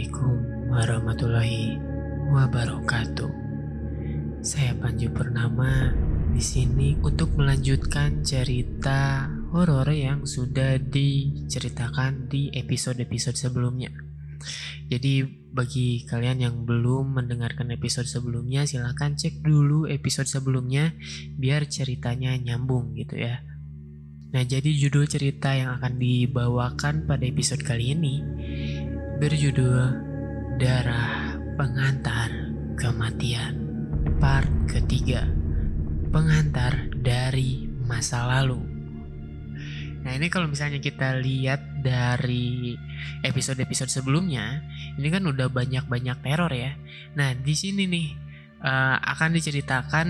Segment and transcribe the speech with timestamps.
[0.00, 1.76] Assalamualaikum warahmatullahi
[2.32, 3.32] wabarakatuh.
[4.40, 5.92] Saya Panji Purnama
[6.32, 13.92] di sini untuk melanjutkan cerita horor yang sudah diceritakan di episode-episode sebelumnya.
[14.88, 15.20] Jadi
[15.52, 20.96] bagi kalian yang belum mendengarkan episode sebelumnya silahkan cek dulu episode sebelumnya
[21.36, 23.44] biar ceritanya nyambung gitu ya.
[24.32, 28.24] Nah, jadi judul cerita yang akan dibawakan pada episode kali ini
[29.20, 30.00] berjudul
[30.56, 32.32] Darah Pengantar
[32.80, 33.52] Kematian
[34.16, 35.28] Part ketiga.
[36.08, 38.64] Pengantar dari Masa Lalu.
[40.00, 42.72] Nah ini kalau misalnya kita lihat dari
[43.20, 44.64] episode-episode sebelumnya
[44.96, 46.72] Ini kan udah banyak-banyak teror ya.
[47.12, 48.08] Nah di sini nih
[48.64, 50.08] uh, akan diceritakan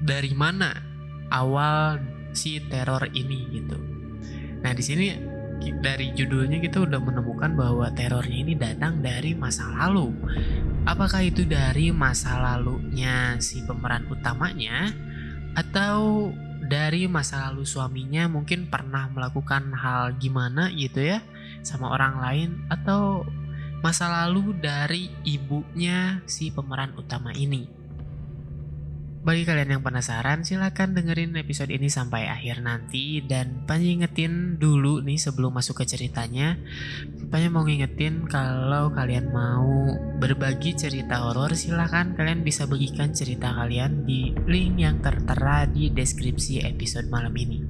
[0.00, 0.72] dari mana
[1.28, 2.00] awal
[2.32, 3.76] si teror ini gitu.
[4.64, 5.33] Nah di sini
[5.80, 10.12] dari judulnya kita udah menemukan bahwa terornya ini datang dari masa lalu.
[10.84, 14.92] Apakah itu dari masa lalunya si pemeran utamanya
[15.56, 16.28] atau
[16.64, 21.20] dari masa lalu suaminya mungkin pernah melakukan hal gimana gitu ya
[21.60, 23.24] sama orang lain atau
[23.84, 27.83] masa lalu dari ibunya si pemeran utama ini.
[29.24, 35.00] Bagi kalian yang penasaran, silahkan dengerin episode ini sampai akhir nanti dan Panji ingetin dulu
[35.00, 36.60] nih sebelum masuk ke ceritanya.
[37.32, 44.04] Panji mau ngingetin kalau kalian mau berbagi cerita horor, silahkan kalian bisa bagikan cerita kalian
[44.04, 47.64] di link yang tertera di deskripsi episode malam ini.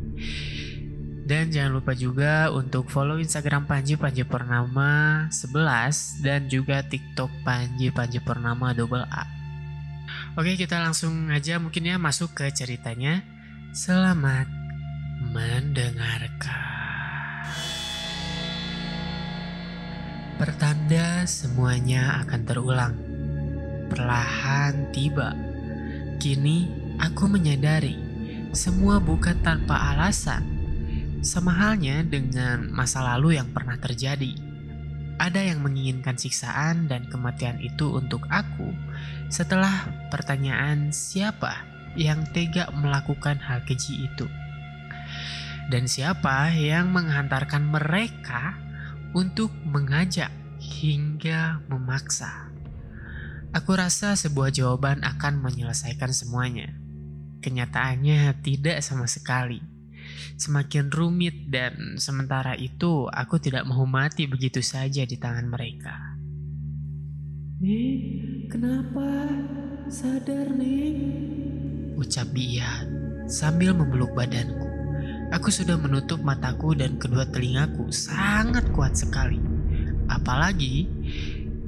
[1.22, 7.94] Dan jangan lupa juga untuk follow Instagram Panji Panji Purnama 11 dan juga TikTok Panji
[7.94, 9.33] Panji Purnama double A.
[10.34, 13.22] Oke, kita langsung aja mungkin ya masuk ke ceritanya.
[13.70, 14.50] Selamat
[15.30, 16.58] mendengarkan.
[20.34, 22.98] Pertanda semuanya akan terulang.
[23.86, 25.38] Perlahan tiba.
[26.18, 26.66] Kini
[26.98, 27.94] aku menyadari
[28.50, 30.42] semua bukan tanpa alasan.
[31.22, 34.34] Sama halnya dengan masa lalu yang pernah terjadi.
[35.14, 38.74] Ada yang menginginkan siksaan dan kematian itu untuk aku
[39.28, 41.64] setelah pertanyaan siapa
[41.94, 44.26] yang tega melakukan hal keji itu.
[45.72, 48.58] Dan siapa yang menghantarkan mereka
[49.16, 50.28] untuk mengajak
[50.60, 52.52] hingga memaksa.
[53.54, 56.74] Aku rasa sebuah jawaban akan menyelesaikan semuanya.
[57.40, 59.74] Kenyataannya tidak sama sekali
[60.34, 66.13] semakin rumit dan sementara itu aku tidak mau mati begitu saja di tangan mereka.
[67.64, 69.24] Nih, kenapa?
[69.88, 71.00] Sadar, nih?
[71.96, 72.84] Ucap dia
[73.24, 74.68] sambil memeluk badanku.
[75.32, 79.40] Aku sudah menutup mataku dan kedua telingaku sangat kuat sekali.
[80.12, 80.92] Apalagi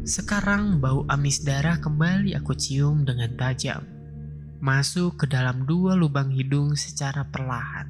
[0.04, 3.80] sekarang bau amis darah kembali aku cium dengan tajam.
[4.60, 7.88] Masuk ke dalam dua lubang hidung secara perlahan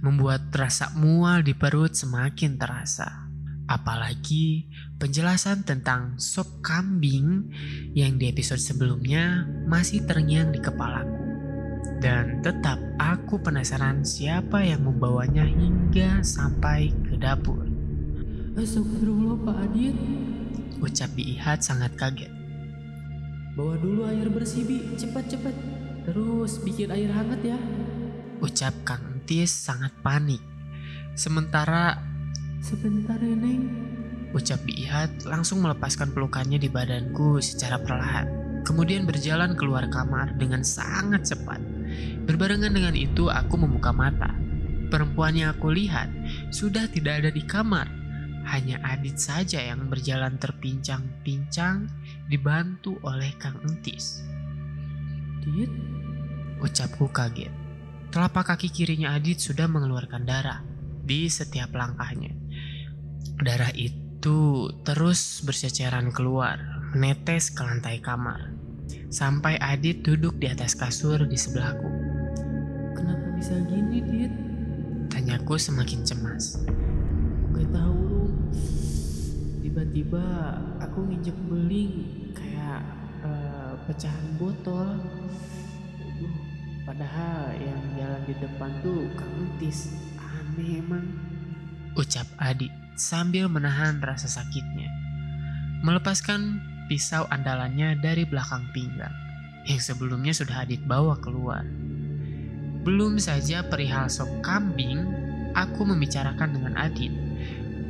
[0.00, 3.31] membuat rasa mual di perut semakin terasa.
[3.70, 4.66] Apalagi
[4.98, 7.48] penjelasan tentang sop kambing
[7.94, 11.22] yang di episode sebelumnya masih terngiang di kepalaku.
[12.02, 17.62] Dan tetap aku penasaran siapa yang membawanya hingga sampai ke dapur.
[18.58, 19.96] Astagfirullah Pak Adit.
[20.82, 22.28] Ucap Biihat sangat kaget.
[23.54, 25.54] Bawa dulu air bersih Bi, cepat-cepat.
[26.02, 27.58] Terus bikin air hangat ya.
[28.42, 30.42] Ucap Kang Entis sangat panik.
[31.14, 32.11] Sementara
[32.62, 33.66] Sebentar ya Neng
[34.30, 38.30] Ucap Biihat langsung melepaskan pelukannya di badanku secara perlahan.
[38.62, 41.58] Kemudian berjalan keluar kamar dengan sangat cepat.
[42.22, 44.30] Berbarengan dengan itu aku membuka mata.
[44.94, 46.06] Perempuan yang aku lihat
[46.54, 47.90] sudah tidak ada di kamar.
[48.46, 51.90] Hanya Adit saja yang berjalan terpincang-pincang
[52.30, 54.22] dibantu oleh Kang Entis.
[55.42, 55.68] Dit?
[56.62, 57.50] Ucapku kaget.
[58.14, 60.71] Telapak kaki kirinya Adit sudah mengeluarkan darah
[61.12, 62.32] di setiap langkahnya.
[63.36, 66.56] Darah itu terus berseceran keluar,
[66.96, 68.56] menetes ke lantai kamar.
[69.12, 71.84] Sampai Adit duduk di atas kasur di sebelahku.
[72.96, 74.32] Kenapa bisa gini, Dit?
[75.12, 76.64] Tanyaku semakin cemas.
[77.52, 78.32] Gak tahu.
[79.60, 80.24] Tiba-tiba
[80.80, 81.92] aku nginjek beling
[82.32, 82.80] kayak
[83.20, 84.96] uh, pecahan botol.
[86.88, 89.92] Padahal yang jalan di depan tuh Kang Entis.
[90.52, 91.08] Aneh emang.
[91.96, 94.84] Ucap Adit sambil menahan rasa sakitnya.
[95.80, 96.60] Melepaskan
[96.92, 99.16] pisau andalannya dari belakang pinggang
[99.64, 101.64] yang sebelumnya sudah Adit bawa keluar.
[102.84, 105.00] Belum saja perihal sop kambing,
[105.56, 107.16] aku membicarakan dengan Adit.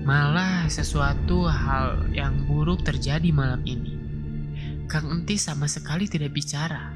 [0.06, 3.98] Malah sesuatu hal yang buruk terjadi malam ini.
[4.86, 6.94] Kang Entis sama sekali tidak bicara.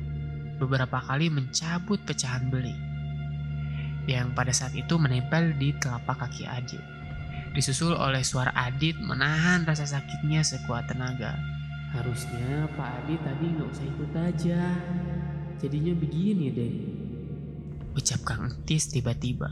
[0.63, 2.96] Beberapa kali mencabut pecahan beli.
[4.07, 6.83] Yang pada saat itu menempel di telapak kaki Adit.
[7.53, 11.35] Disusul oleh suara Adit menahan rasa sakitnya sekuat tenaga.
[11.97, 14.63] Harusnya Pak Adi tadi nggak usah ikut aja.
[15.57, 16.75] Jadinya begini deh.
[17.97, 19.49] Ucap Kang Entis tiba-tiba.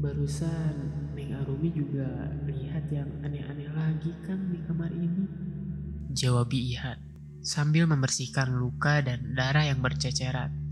[0.00, 0.74] Barusan
[1.14, 2.08] Neng Arumi juga
[2.48, 5.30] lihat yang aneh-aneh lagi kan di kamar ini.
[6.10, 6.98] Jawab Ihat
[7.38, 10.69] sambil membersihkan luka dan darah yang berceceran.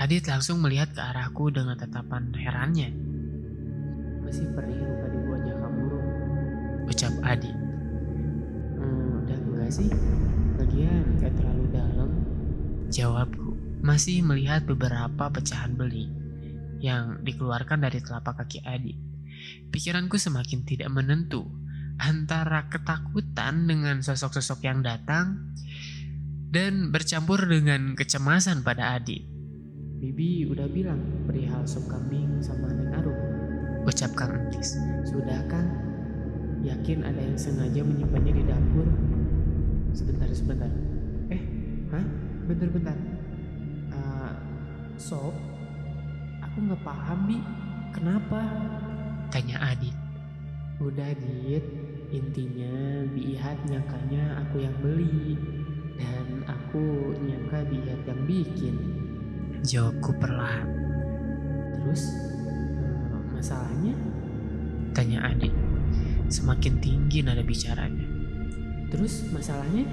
[0.00, 2.88] Adit langsung melihat ke arahku dengan tatapan herannya.
[4.24, 6.06] Masih perih luka di wajah kamu, Rum.
[6.88, 7.52] Ucap Adit.
[8.80, 9.92] Hmm, udah enggak sih?
[10.56, 12.10] Lagian kayak terlalu dalam.
[12.88, 13.52] Jawabku,
[13.84, 16.08] masih melihat beberapa pecahan beli
[16.80, 18.96] yang dikeluarkan dari telapak kaki Adit.
[19.68, 21.44] Pikiranku semakin tidak menentu
[22.00, 25.52] antara ketakutan dengan sosok-sosok yang datang
[26.48, 29.39] dan bercampur dengan kecemasan pada Adit.
[30.00, 30.96] Bibi udah bilang
[31.28, 33.12] perihal sop kambing sama Neng Arum.
[33.84, 34.80] Ucap Kang Entis.
[35.04, 35.68] Sudah kan?
[36.64, 38.88] Yakin ada yang sengaja menyimpannya di dapur?
[39.92, 40.72] Sebentar, sebentar.
[41.28, 41.42] Eh,
[41.92, 42.04] hah?
[42.48, 42.96] Bentar-bentar.
[43.92, 44.32] Uh,
[44.96, 45.36] sop?
[46.48, 47.38] Aku nggak paham, Bi.
[47.92, 48.40] Kenapa?
[49.28, 49.92] Tanya Adit.
[50.80, 51.64] Udah, Dit.
[52.08, 55.36] Intinya, Bi Ihat nyangkanya aku yang beli.
[56.00, 58.99] Dan aku nyangka Bi Ihat yang bikin.
[59.60, 60.68] Jawabku perlahan.
[61.76, 62.16] Terus,
[63.12, 63.92] uh, masalahnya?
[64.96, 65.52] Tanya Adit.
[66.32, 68.06] Semakin tinggi nada bicaranya.
[68.88, 69.84] Terus masalahnya?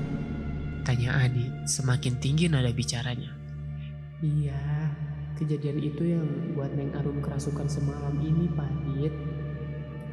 [0.87, 1.51] Tanya Adit.
[1.67, 3.35] Semakin tinggi nada bicaranya.
[4.23, 4.89] Iya,
[5.35, 6.25] kejadian itu yang
[6.57, 9.13] buat Neng Arum kerasukan semalam ini, Pak Dit.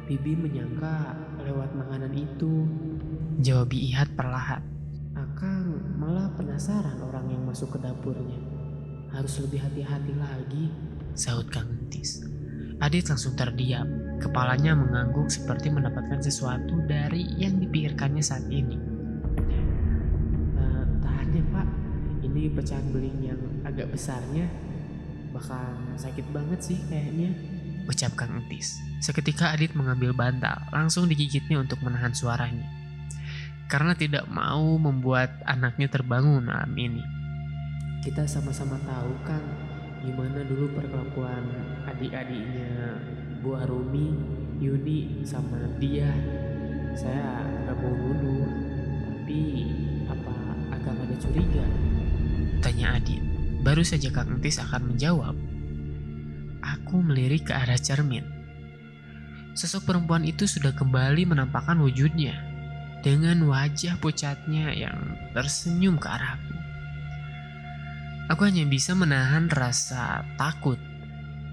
[0.05, 2.69] Bibi menyangka lewat makanan itu.
[3.41, 4.61] Jawab Ihat perlahan.
[5.17, 8.37] Akang malah penasaran orang yang masuk ke dapurnya.
[9.15, 10.67] Harus lebih hati-hati lagi.
[11.15, 12.19] Sahut Kang Entis.
[12.83, 13.87] Adit langsung terdiam.
[14.19, 18.75] Kepalanya mengangguk seperti mendapatkan sesuatu dari yang dipikirkannya saat ini.
[20.59, 21.67] Uh, tahan ya Pak,
[22.27, 24.51] ini pecahan beling yang agak besarnya.
[25.31, 27.31] Bahkan sakit banget sih kayaknya.
[27.87, 28.75] Ucap Kang Entis.
[28.99, 32.67] Seketika Adit mengambil bantal, langsung digigitnya untuk menahan suaranya.
[33.71, 37.14] Karena tidak mau membuat anaknya terbangun malam ini.
[38.05, 39.41] Kita sama-sama tahu kan
[40.05, 41.41] gimana dulu perkelakuan
[41.89, 43.01] adik-adiknya
[43.41, 44.13] Bu Arumi,
[44.61, 46.13] Yuni, sama dia.
[46.93, 48.45] Saya nggak mau nuduh,
[49.09, 49.41] tapi
[50.05, 50.37] apa
[50.77, 51.65] agak ada curiga?
[52.61, 53.25] Tanya Adit.
[53.65, 55.33] Baru saja Kang Entis akan menjawab.
[56.61, 58.21] Aku melirik ke arah cermin.
[59.57, 62.37] Sosok perempuan itu sudah kembali menampakkan wujudnya
[63.01, 66.64] dengan wajah pucatnya yang tersenyum ke arahku.
[68.25, 70.81] Aku hanya bisa menahan rasa takut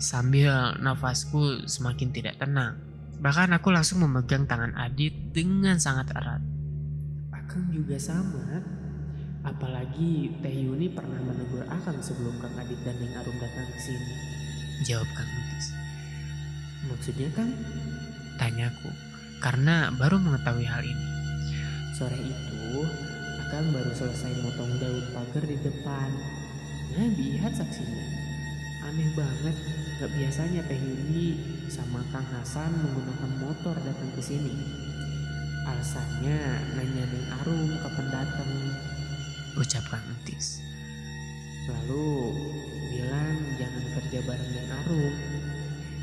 [0.00, 2.80] sambil nafasku semakin tidak tenang.
[3.20, 6.40] Bahkan aku langsung memegang tangan Adit dengan sangat erat.
[7.28, 8.64] Akang juga sama.
[9.44, 14.12] Apalagi Teh Yuni pernah menegur Akang sebelum Kang Adit dan Neng Arum datang ke sini.
[14.88, 15.66] Jawab Kang Mutis.
[16.88, 17.52] Maksudnya Kang?
[18.40, 18.90] Tanyaku,
[19.44, 21.06] karena baru mengetahui hal ini.
[21.94, 22.80] Sore itu,
[23.44, 26.10] Akang baru selesai motong daun pagar di depan.
[26.92, 28.04] Nah, lihat saksinya.
[28.84, 29.56] Aneh banget,
[29.96, 31.40] gak biasanya Teh Yuni
[31.72, 34.52] sama Kang Hasan menggunakan motor datang ke sini.
[35.64, 36.40] Alasannya
[36.76, 38.50] nanya Neng Arum kapan datang.
[39.56, 40.60] Ucap Kang Entis.
[41.64, 42.36] Lalu
[42.92, 45.14] bilang jangan kerja bareng Neng Arum.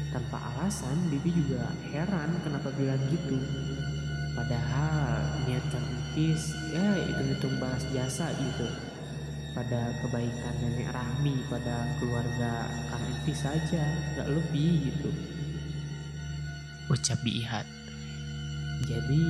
[0.09, 3.37] Tanpa alasan, Bibi juga heran kenapa bilang gitu.
[4.33, 8.88] Padahal niat Kang Entis ya hitung-hitung balas jasa gitu
[9.59, 13.83] pada kebaikan nenek Rahmi pada keluarga Kang Entis saja
[14.15, 15.11] gak lebih gitu
[16.87, 17.67] Ucap Biihat.
[18.87, 19.23] jadi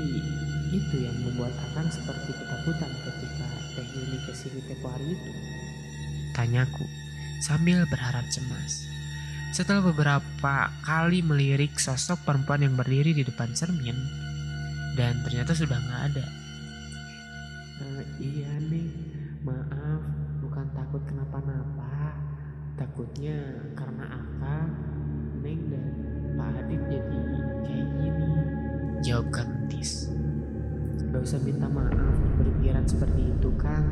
[0.69, 5.31] itu yang membuat Akang seperti ketakutan ketika Teh Yuni ke sini tempo hari itu
[6.37, 6.85] Tanyaku
[7.41, 8.85] sambil berharap cemas.
[9.49, 13.97] Setelah beberapa kali melirik sosok perempuan yang berdiri di depan cermin,
[14.93, 16.25] dan ternyata sudah nggak ada.
[17.81, 18.87] "Eh, iya nih
[19.41, 19.78] maaf
[20.89, 22.17] takut kenapa-napa
[22.73, 23.37] takutnya
[23.77, 24.73] karena Akang
[25.37, 25.85] Neng dan
[26.33, 27.21] Pak Adit jadi
[27.61, 28.29] kayak gini
[29.05, 30.09] Jawab Kang Entis.
[31.13, 33.85] Gak usah minta maaf berpikiran seperti itu Kang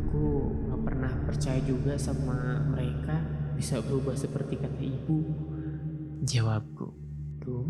[0.00, 3.20] Aku gak pernah percaya juga sama mereka
[3.52, 5.28] Bisa berubah seperti kata ibu
[6.24, 6.88] Jawabku.
[7.44, 7.68] Rum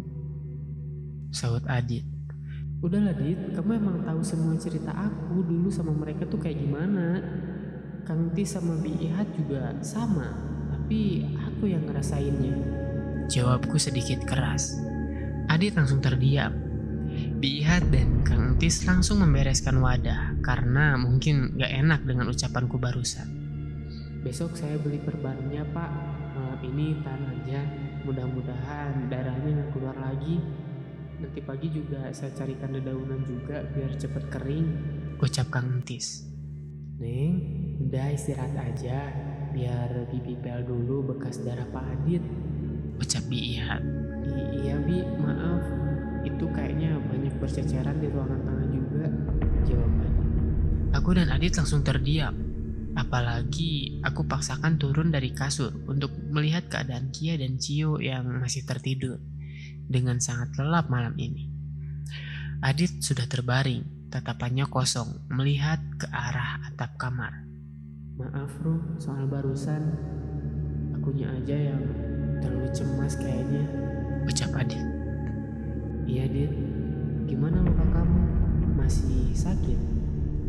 [1.35, 2.07] Sahut Adit.
[2.79, 7.19] Udahlah Dit, kamu emang tahu semua cerita aku dulu sama mereka tuh kayak gimana.
[8.05, 10.29] Kang Tis sama Bi Ihat juga sama,
[10.69, 12.53] tapi aku yang ngerasainnya.
[13.33, 14.77] Jawabku sedikit keras.
[15.49, 16.53] Adit langsung terdiam.
[17.41, 23.25] Bihat dan Kang Tis langsung membereskan wadah karena mungkin gak enak dengan ucapanku barusan.
[24.21, 25.91] Besok saya beli perbannya pak,
[26.37, 27.61] malam ini tahan aja.
[28.05, 30.45] Mudah-mudahan darahnya nggak keluar lagi.
[31.25, 34.69] Nanti pagi juga saya carikan dedaunan juga biar cepet kering.
[35.17, 36.29] Ucap Kang Tis.
[37.01, 39.11] Neng, udah istirahat aja,
[39.55, 42.23] biar bibi pel dulu bekas darah Pak Adit.
[42.99, 43.83] Ucap Bihat.
[44.25, 45.63] I- iya bi, maaf.
[46.25, 49.07] Itu kayaknya banyak berceceran di ruangan tengah juga.
[49.67, 50.27] Jawab Adit.
[50.95, 52.35] Aku dan Adit langsung terdiam.
[52.95, 59.19] Apalagi aku paksakan turun dari kasur untuk melihat keadaan Kia dan Cio yang masih tertidur
[59.91, 61.51] dengan sangat lelap malam ini.
[62.65, 67.44] Adit sudah terbaring, tatapannya kosong, melihat ke arah atap kamar.
[68.15, 69.91] Maaf Rum, soal barusan.
[70.95, 71.83] Akunya aja yang
[72.39, 73.67] terlalu cemas kayaknya.
[74.23, 74.79] Ucap Adit.
[76.07, 76.55] Iya Dit,
[77.27, 78.21] gimana luka kamu?
[78.79, 79.79] Masih sakit?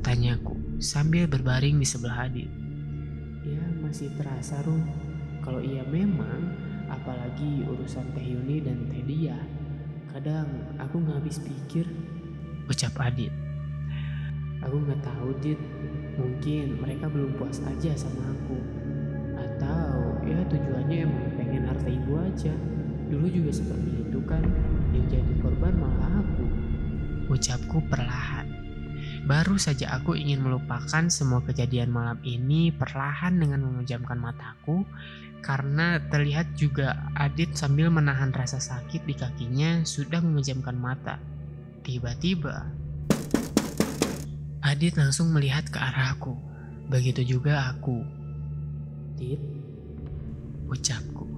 [0.06, 2.54] Tanyaku sambil berbaring di sebelah Adit.
[3.42, 4.86] Ya masih terasa Rum.
[5.42, 6.54] Kalau iya memang,
[6.86, 9.42] apalagi urusan Teh Yuni dan Teh Dia.
[10.14, 10.46] Kadang
[10.78, 11.90] aku nggak habis pikir,
[12.70, 13.34] Ucap Adit.
[14.62, 15.58] aku nggak tahu Dit.
[16.16, 18.58] Mungkin mereka belum puas aja sama aku.
[19.36, 22.54] Atau ya tujuannya emang pengen harta ibu aja.
[23.12, 24.44] Dulu juga seperti itu kan,
[24.96, 26.46] yang jadi korban malah aku.
[27.30, 28.66] Ucapku perlahan.
[29.26, 34.86] Baru saja aku ingin melupakan semua kejadian malam ini perlahan dengan memejamkan mataku
[35.42, 41.18] karena terlihat juga Adit sambil menahan rasa sakit di kakinya sudah memejamkan mata.
[41.82, 42.85] Tiba-tiba
[44.66, 46.34] Adit langsung melihat ke arahku.
[46.90, 48.02] Begitu juga aku,
[49.14, 49.38] Dit,
[50.66, 51.30] ucapku.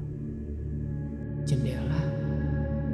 [1.44, 2.00] jendela.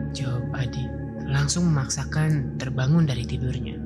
[0.09, 0.89] Jawab Adit,
[1.29, 3.77] langsung memaksakan terbangun dari tidurnya.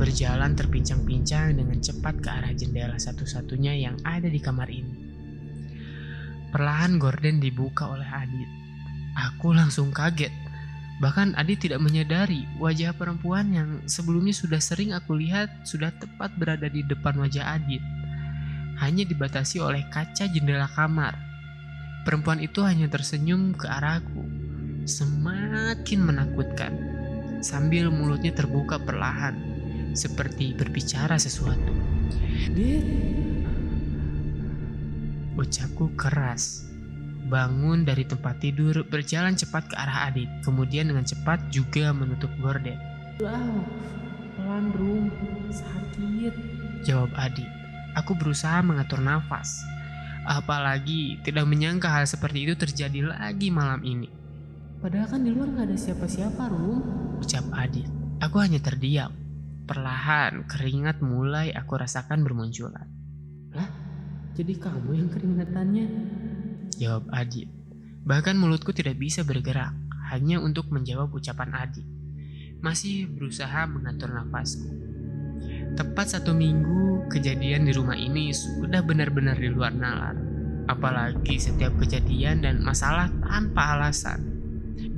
[0.00, 4.96] Berjalan terpincang-pincang dengan cepat ke arah jendela satu-satunya yang ada di kamar ini.
[6.48, 8.48] Perlahan gorden dibuka oleh Adit.
[9.20, 10.47] Aku langsung kaget.
[10.98, 16.66] Bahkan Adit tidak menyadari wajah perempuan yang sebelumnya sudah sering aku lihat sudah tepat berada
[16.66, 17.82] di depan wajah Adit.
[18.82, 21.14] Hanya dibatasi oleh kaca jendela kamar.
[22.02, 24.26] Perempuan itu hanya tersenyum ke arahku
[24.88, 26.72] semakin menakutkan
[27.44, 29.36] sambil mulutnya terbuka perlahan
[29.92, 31.74] seperti berbicara sesuatu.
[32.54, 32.86] Dit,
[35.38, 36.67] Ucapku keras.
[37.28, 42.80] Bangun dari tempat tidur, berjalan cepat ke arah Adit, kemudian dengan cepat juga menutup gorden.
[43.20, 43.60] wow,
[44.40, 45.12] pelan Rum,
[45.52, 46.34] sakit.
[46.88, 47.48] Jawab Adit.
[48.00, 49.60] Aku berusaha mengatur nafas.
[50.24, 54.08] Apalagi tidak menyangka hal seperti itu terjadi lagi malam ini.
[54.80, 56.80] Padahal kan di luar nggak ada siapa-siapa Rum.
[57.20, 57.88] Ucap Adit.
[58.24, 59.12] Aku hanya terdiam.
[59.68, 62.88] Perlahan keringat mulai aku rasakan bermunculan.
[64.38, 65.86] Jadi kamu yang keringetannya.
[66.78, 67.50] Jawab Adit.
[68.06, 69.74] Bahkan mulutku tidak bisa bergerak,
[70.14, 71.84] hanya untuk menjawab ucapan Adit.
[72.62, 74.70] Masih berusaha mengatur nafasku.
[75.74, 80.14] Tepat satu minggu, kejadian di rumah ini sudah benar-benar di luar nalar.
[80.70, 84.22] Apalagi setiap kejadian dan masalah tanpa alasan.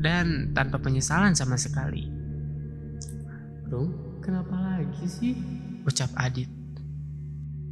[0.01, 2.09] Dan tanpa penyesalan sama sekali.
[3.73, 5.33] Rum, kenapa lagi sih?
[5.89, 6.49] Ucap Adit.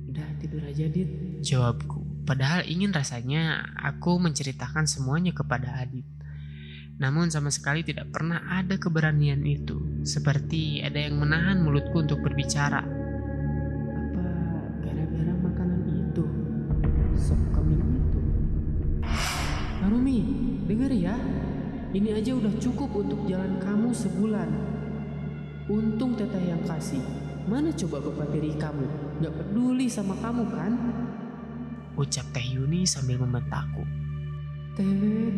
[0.08, 1.08] Udah tidur aja Dit.
[1.44, 2.07] Jawabku.
[2.28, 6.04] Padahal ingin rasanya aku menceritakan semuanya kepada Adit.
[7.00, 10.04] Namun sama sekali tidak pernah ada keberanian itu.
[10.04, 12.84] Seperti ada yang menahan mulutku untuk berbicara.
[12.84, 14.24] Apa
[14.84, 16.24] gara-gara makanan itu?
[17.16, 18.20] Sop kambing itu?
[19.80, 20.20] Narumi,
[20.68, 21.16] denger ya.
[21.96, 24.52] Ini aja udah cukup untuk jalan kamu sebulan.
[25.72, 27.00] Untung teteh yang kasih.
[27.48, 28.84] Mana coba bapak tiri kamu?
[29.24, 30.72] Gak peduli sama kamu kan?
[31.98, 33.82] Ucap Teh Yuni sambil membentakku.
[34.78, 35.34] Teh,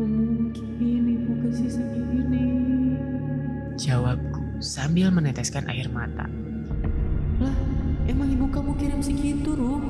[0.00, 2.48] mungkin ibu kasih segini.
[3.76, 6.24] Jawabku sambil meneteskan air mata.
[7.36, 7.58] Lah,
[8.08, 9.84] emang ibu kamu kirim segitu, Rum?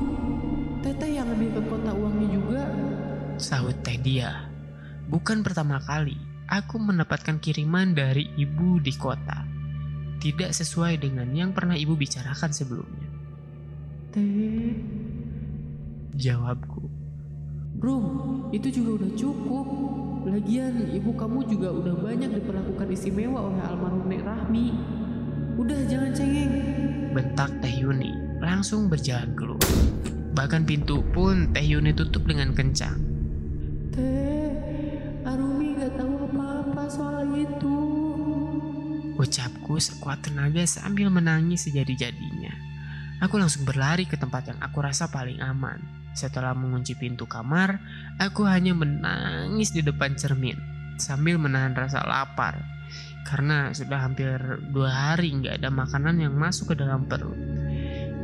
[0.83, 2.63] Teteh yang ambil ke kota uangnya juga.
[3.39, 4.51] Sahut Teh Dia.
[5.07, 6.19] Bukan pertama kali
[6.51, 9.47] aku mendapatkan kiriman dari ibu di kota.
[10.19, 13.02] Tidak sesuai dengan yang pernah ibu bicarakan sebelumnya.
[14.13, 14.77] Teh,
[16.13, 16.85] Jawabku.
[17.81, 18.05] Rum,
[18.53, 19.67] itu juga udah cukup.
[20.29, 24.69] Lagian ibu kamu juga udah banyak diperlakukan istimewa oleh almarhum Nek Rahmi.
[25.57, 26.53] Udah jangan cengeng.
[27.09, 29.65] Bentak Teh Yuni langsung berjalan keluar.
[30.37, 33.01] Bahkan pintu pun Teh Yuni tutup dengan kencang.
[33.97, 34.53] Teh,
[35.25, 37.77] Arumi gak tahu apa-apa soal itu.
[39.17, 42.42] Ucapku sekuat tenaga sambil menangis sejadi-jadinya.
[43.23, 45.79] Aku langsung berlari ke tempat yang aku rasa paling aman.
[46.11, 47.79] Setelah mengunci pintu kamar,
[48.19, 50.59] aku hanya menangis di depan cermin
[50.99, 52.59] sambil menahan rasa lapar.
[53.23, 54.35] Karena sudah hampir
[54.75, 57.39] dua hari nggak ada makanan yang masuk ke dalam perut.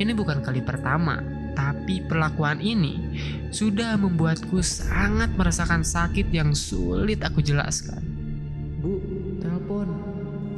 [0.04, 1.24] Ini bukan kali pertama,
[1.56, 3.00] tapi perlakuan ini
[3.56, 8.04] sudah membuatku sangat merasakan sakit yang sulit aku jelaskan.
[8.84, 9.00] Bu,
[9.40, 9.96] telepon.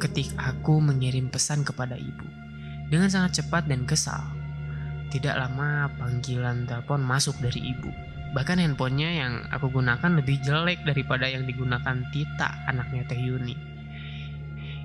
[0.02, 2.41] Ketik aku mengirim pesan kepada ibu
[2.92, 4.20] dengan sangat cepat dan kesal.
[5.08, 7.88] Tidak lama panggilan telepon masuk dari ibu.
[8.36, 13.56] Bahkan handphonenya yang aku gunakan lebih jelek daripada yang digunakan Tita, anaknya Teh Yuni.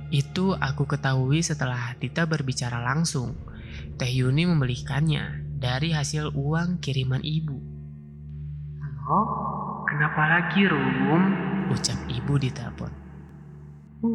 [0.07, 3.35] Itu aku ketahui setelah Tita berbicara langsung.
[3.99, 7.59] Teh Yuni membelikannya dari hasil uang kiriman ibu.
[8.79, 9.19] Halo,
[9.83, 11.23] kenapa lagi Rum?
[11.71, 12.96] Ucap ibu di telepon.
[13.97, 14.13] Bu,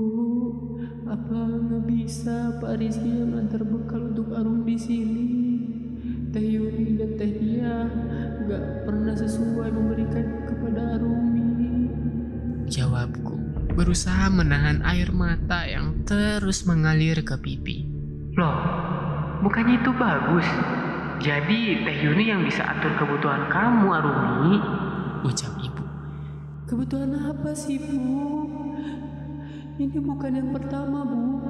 [1.11, 5.31] apa nggak bisa Pak Rizky yang antar bekal untuk Arum di sini?
[6.31, 7.91] Teh Yuni dan Teh Dia
[8.47, 11.91] nggak pernah sesuai memberikan kepada Arumi.
[12.71, 13.35] Jawabku,
[13.75, 17.83] berusaha menahan air mata yang terus mengalir ke pipi.
[18.39, 18.55] Loh,
[19.43, 20.47] bukannya itu bagus?
[21.19, 24.57] Jadi Teh Yuni yang bisa atur kebutuhan kamu, Arumi?
[25.27, 25.83] Ucap ibu.
[26.71, 28.62] Kebutuhan apa sih, Bu?
[29.81, 31.41] Ini bukan yang pertama, Bu.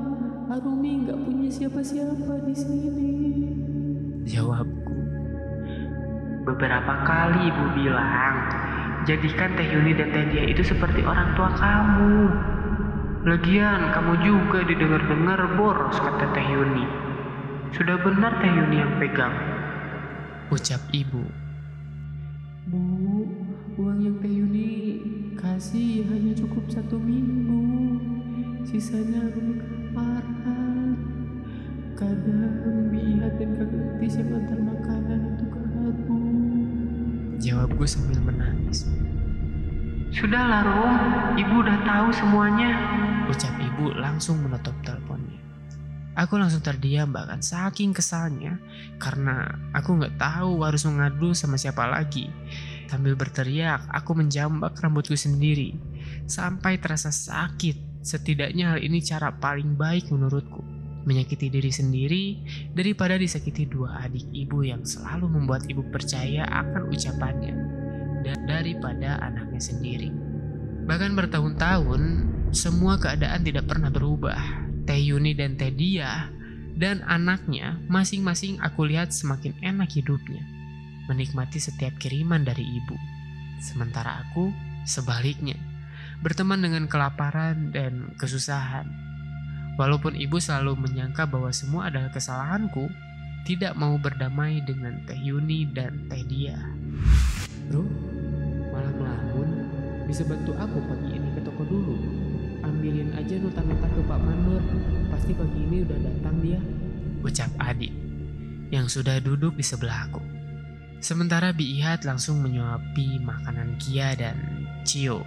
[0.46, 3.10] Arumi nggak punya siapa-siapa di sini.
[4.22, 4.94] Jawabku.
[6.46, 8.36] Beberapa kali ibu bilang,
[9.10, 12.14] jadikan Teh Yuni dan Teh Dia itu seperti orang tua kamu.
[13.26, 16.86] Lagian kamu juga didengar-dengar boros kata Teh Yuni.
[17.74, 19.34] Sudah benar Teh Yuni yang pegang.
[20.54, 21.41] Ucap ibu.
[23.72, 25.00] Uang yang Teh Yuni
[25.32, 27.96] kasih hanya cukup satu minggu.
[28.68, 30.92] Sisanya kelaparan.
[31.96, 36.36] Kadang Bihat dan Kakak Tis yang antar makanan untuk Arum.
[37.40, 38.92] Jawabku sambil menangis.
[40.12, 40.94] Sudahlah Rum,
[41.40, 42.76] ibu udah tahu semuanya.
[43.32, 45.40] Ucap ibu langsung menutup teleponnya.
[46.12, 48.60] Aku langsung terdiam bahkan saking kesalnya
[49.00, 52.28] karena aku nggak tahu harus mengadu sama siapa lagi.
[52.92, 55.72] Sambil berteriak, aku menjambak rambutku sendiri
[56.28, 58.04] sampai terasa sakit.
[58.04, 60.60] Setidaknya hal ini cara paling baik menurutku.
[61.08, 62.24] Menyakiti diri sendiri
[62.76, 67.54] daripada disakiti dua adik ibu yang selalu membuat ibu percaya akan ucapannya
[68.28, 70.12] dan daripada anaknya sendiri.
[70.84, 72.02] Bahkan bertahun-tahun,
[72.52, 74.68] semua keadaan tidak pernah berubah.
[74.84, 76.28] Teh Yuni dan Teh Dia
[76.76, 80.44] dan anaknya masing-masing aku lihat semakin enak hidupnya.
[81.10, 82.94] Menikmati setiap kiriman dari ibu.
[83.58, 84.54] Sementara aku,
[84.86, 85.58] sebaliknya,
[86.22, 88.86] berteman dengan kelaparan dan kesusahan.
[89.80, 92.86] Walaupun ibu selalu menyangka bahwa semua adalah kesalahanku,
[93.42, 96.54] tidak mau berdamai dengan Teh Yuni dan Teh Dia.
[97.66, 97.82] Bro,
[98.70, 99.48] malah melamun.
[100.06, 101.96] Bisa bantu aku pagi ini ke toko dulu.
[102.62, 104.62] Ambilin aja nota-nota ke Pak Manur.
[105.10, 106.60] Pasti pagi ini udah datang dia.
[107.26, 107.94] Ucap Adit
[108.72, 110.31] yang sudah duduk di sebelahku.
[111.02, 115.26] Sementara Bi Ihat langsung menyuapi makanan Kia dan Cio.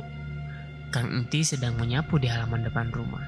[0.88, 3.28] Kang Enti sedang menyapu di halaman depan rumah.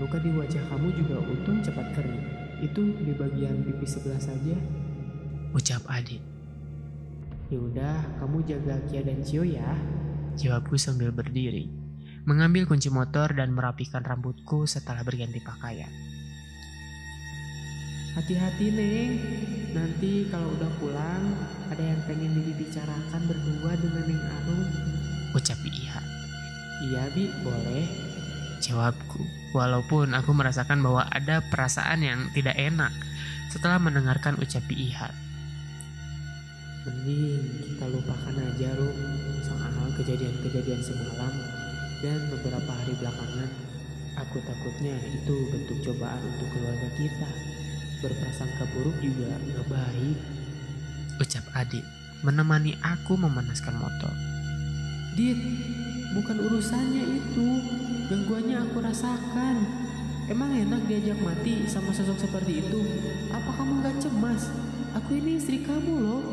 [0.00, 2.24] Luka di wajah kamu juga untung cepat kering.
[2.64, 4.56] Itu di bagian pipi sebelah saja.
[5.52, 6.24] Ucap Adit.
[7.52, 9.68] Ya udah, kamu jaga Kia dan Cio ya.
[10.40, 11.68] Jawabku sambil berdiri,
[12.24, 15.92] mengambil kunci motor dan merapikan rambutku setelah berganti pakaian.
[18.14, 19.12] Hati-hati Neng,
[19.74, 21.34] nanti kalau udah pulang
[21.66, 24.70] ada yang pengen dibicarakan berdua dengan Neng Arum.
[25.34, 26.06] Ucap Bi Ihat.
[26.86, 27.90] Iya Bi, boleh.
[28.62, 29.18] Jawabku,
[29.50, 32.94] walaupun aku merasakan bahwa ada perasaan yang tidak enak
[33.50, 35.10] setelah mendengarkan ucap Bi Ihat.
[36.86, 38.98] Mending kita lupakan aja Rum
[39.42, 41.34] soal kejadian-kejadian semalam
[41.98, 43.50] dan beberapa hari belakangan.
[44.22, 47.53] Aku takutnya itu bentuk cobaan untuk keluarga kita.
[48.02, 50.18] Berprasangka buruk juga nggak baik.
[51.20, 51.86] Ucap Adit,
[52.26, 54.14] menemani aku memanaskan motor.
[55.14, 55.38] Dit,
[56.16, 57.48] bukan urusannya itu.
[58.10, 59.56] Gangguannya aku rasakan.
[60.26, 62.80] Emang enak diajak mati sama sosok seperti itu?
[63.28, 64.48] Apa kamu gak cemas?
[64.96, 66.24] Aku ini istri kamu loh.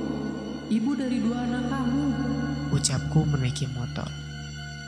[0.72, 2.04] Ibu dari dua anak kamu.
[2.72, 4.08] Ucapku menaiki motor.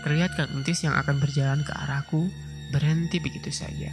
[0.08, 2.32] Terlihat Kang Entis yang akan berjalan ke arahku
[2.72, 3.92] berhenti begitu saja.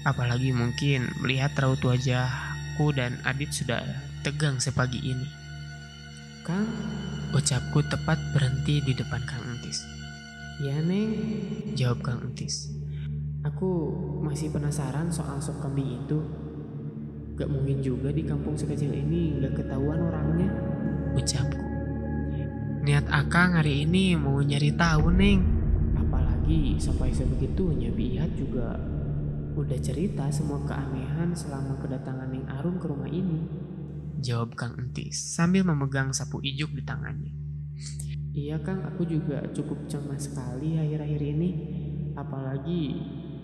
[0.00, 3.84] Apalagi mungkin melihat raut wajahku dan Adit sudah
[4.24, 5.28] tegang sepagi ini.
[6.40, 6.64] Kang,
[7.36, 9.84] Ucapku tepat berhenti di depan Kang Entis.
[10.60, 11.14] ya Neng,
[11.76, 12.72] Jawab Kang Entis.
[13.40, 16.20] aku masih penasaran soal sop kambing itu.
[17.40, 20.48] Gak mungkin juga di kampung sekecil ini gak ketahuan orangnya.
[21.16, 21.64] Ucapku.
[22.84, 25.40] Niat Akang hari ini mau nyari tahu, Neng.
[25.96, 28.76] Apalagi sampai sebegitunya Bihat juga
[29.60, 33.44] udah cerita semua keanehan selama kedatangan Neng Arum ke rumah ini.
[34.20, 37.32] Jawab Kang Entis sambil memegang sapu ijuk di tangannya.
[38.32, 41.50] Iya Kang, aku juga cukup cemas sekali akhir-akhir ini.
[42.16, 43.00] Apalagi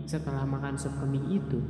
[0.08, 1.60] setelah makan sop kambing itu.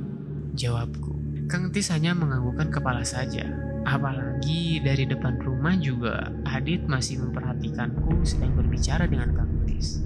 [0.55, 1.45] Jawabku.
[1.47, 3.47] Kang Entis hanya menganggukkan kepala saja.
[3.87, 10.03] Apalagi dari depan rumah juga Adit masih memperhatikanku sedang berbicara dengan Kang Entis.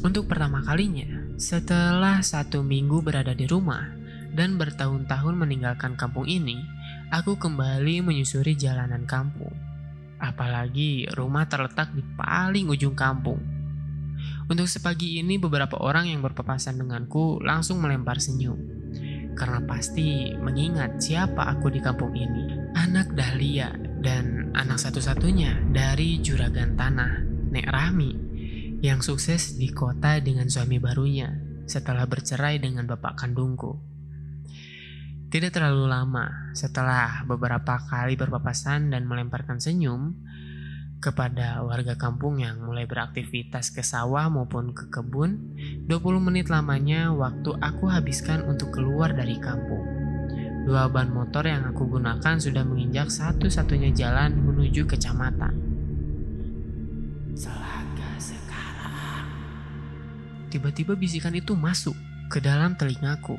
[0.00, 3.88] Untuk pertama kalinya, setelah satu minggu berada di rumah
[4.36, 6.60] dan bertahun-tahun meninggalkan kampung ini,
[7.08, 9.56] aku kembali menyusuri jalanan kampung.
[10.20, 13.40] Apalagi rumah terletak di paling ujung kampung.
[14.52, 18.60] Untuk sepagi ini beberapa orang yang berpapasan denganku langsung melempar senyum.
[19.32, 22.52] Karena pasti mengingat siapa aku di kampung ini.
[22.76, 23.72] Anak Dahlia
[24.04, 28.29] dan anak satu-satunya dari juragan tanah, Nek Rahmi,
[28.80, 31.36] yang sukses di kota dengan suami barunya
[31.68, 33.76] setelah bercerai dengan bapak kandungku.
[35.30, 40.16] Tidak terlalu lama setelah beberapa kali berpapasan dan melemparkan senyum
[40.98, 45.54] kepada warga kampung yang mulai beraktivitas ke sawah maupun ke kebun,
[45.86, 49.84] 20 menit lamanya waktu aku habiskan untuk keluar dari kampung.
[50.64, 55.54] Dua ban motor yang aku gunakan sudah menginjak satu-satunya jalan menuju kecamatan.
[57.36, 57.69] Sekarang.
[60.50, 61.94] Tiba-tiba bisikan itu masuk
[62.26, 63.38] ke dalam telingaku.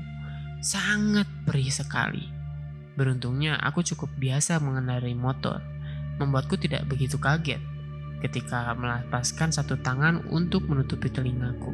[0.64, 2.24] Sangat perih sekali.
[2.96, 5.60] Beruntungnya aku cukup biasa mengendarai motor,
[6.24, 7.60] membuatku tidak begitu kaget
[8.24, 11.74] ketika melepaskan satu tangan untuk menutupi telingaku.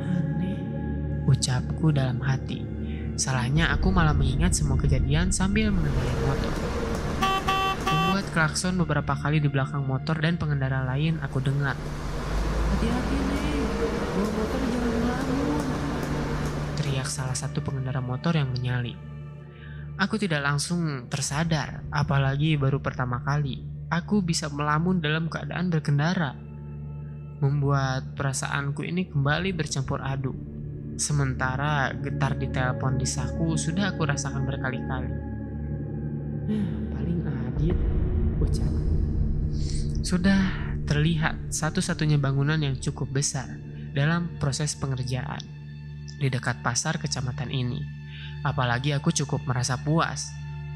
[0.00, 0.60] Aneh.
[1.28, 2.64] Ucapku dalam hati.
[3.20, 6.54] Salahnya aku malah mengingat semua kejadian sambil mengendarai motor.
[7.84, 11.76] Membuat klakson beberapa kali di belakang motor dan pengendara lain aku dengar.
[16.78, 18.96] Teriak salah satu pengendara motor yang menyalip.
[20.00, 26.32] Aku tidak langsung tersadar, apalagi baru pertama kali aku bisa melamun dalam keadaan berkendara.
[27.44, 30.34] Membuat perasaanku ini kembali bercampur aduk.
[30.96, 35.12] Sementara getar di telepon di saku sudah aku rasakan berkali-kali.
[36.88, 37.76] Paling adit,
[38.40, 38.96] ucapku.
[40.00, 43.48] Sudah terlihat satu-satunya bangunan yang cukup besar
[43.92, 45.42] dalam proses pengerjaan
[46.18, 47.82] di dekat pasar kecamatan ini.
[48.42, 50.30] Apalagi aku cukup merasa puas.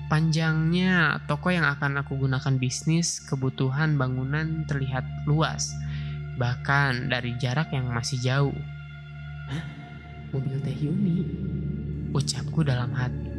[0.07, 5.75] Panjangnya toko yang akan aku gunakan bisnis, kebutuhan bangunan terlihat luas,
[6.39, 8.57] bahkan dari jarak yang masih jauh.
[10.31, 11.27] Mobil Teh Yuni.
[12.15, 13.31] Ucapku dalam hati.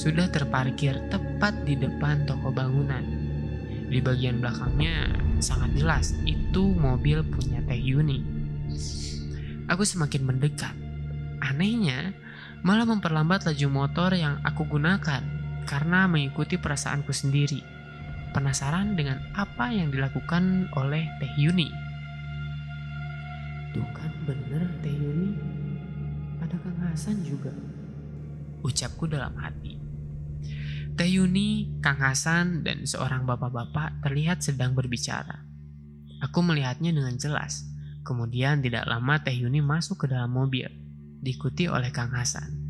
[0.00, 3.21] Sudah terparkir tepat di depan toko bangunan.
[3.92, 8.24] Di bagian belakangnya sangat jelas itu mobil punya Teh Yuni.
[9.68, 10.72] Aku semakin mendekat.
[11.44, 12.16] Anehnya,
[12.64, 15.20] malah memperlambat laju motor yang aku gunakan
[15.68, 17.60] karena mengikuti perasaanku sendiri.
[18.32, 21.68] Penasaran dengan apa yang dilakukan oleh Teh Yuni.
[23.76, 25.36] Tuh kan bener Teh Yuni.
[26.40, 27.52] Ada Kang Hasan juga.
[28.64, 29.91] Ucapku dalam hati.
[30.92, 35.40] Teh Yuni, Kang Hasan, dan seorang bapak-bapak terlihat sedang berbicara.
[36.20, 37.64] Aku melihatnya dengan jelas.
[38.04, 40.68] Kemudian tidak lama Teh Yuni masuk ke dalam mobil,
[41.24, 42.68] diikuti oleh Kang Hasan.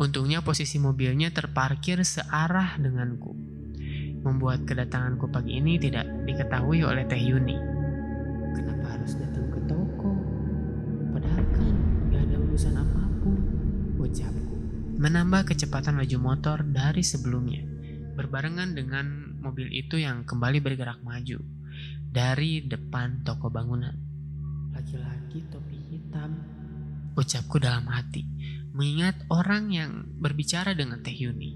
[0.00, 3.36] Untungnya posisi mobilnya terparkir searah denganku.
[4.24, 7.58] Membuat kedatanganku pagi ini tidak diketahui oleh Teh Yuni.
[8.56, 10.16] Kenapa harus datang ke toko?
[11.12, 11.74] Padahal kan
[12.08, 12.97] gak ada urusan apa pun.
[14.98, 17.62] Menambah kecepatan laju motor dari sebelumnya,
[18.18, 21.38] berbarengan dengan mobil itu yang kembali bergerak maju
[22.10, 23.94] dari depan toko bangunan.
[24.74, 26.34] Laki-laki topi hitam.
[27.14, 28.26] Ucapku dalam hati,
[28.74, 31.54] mengingat orang yang berbicara dengan Teh Yuni.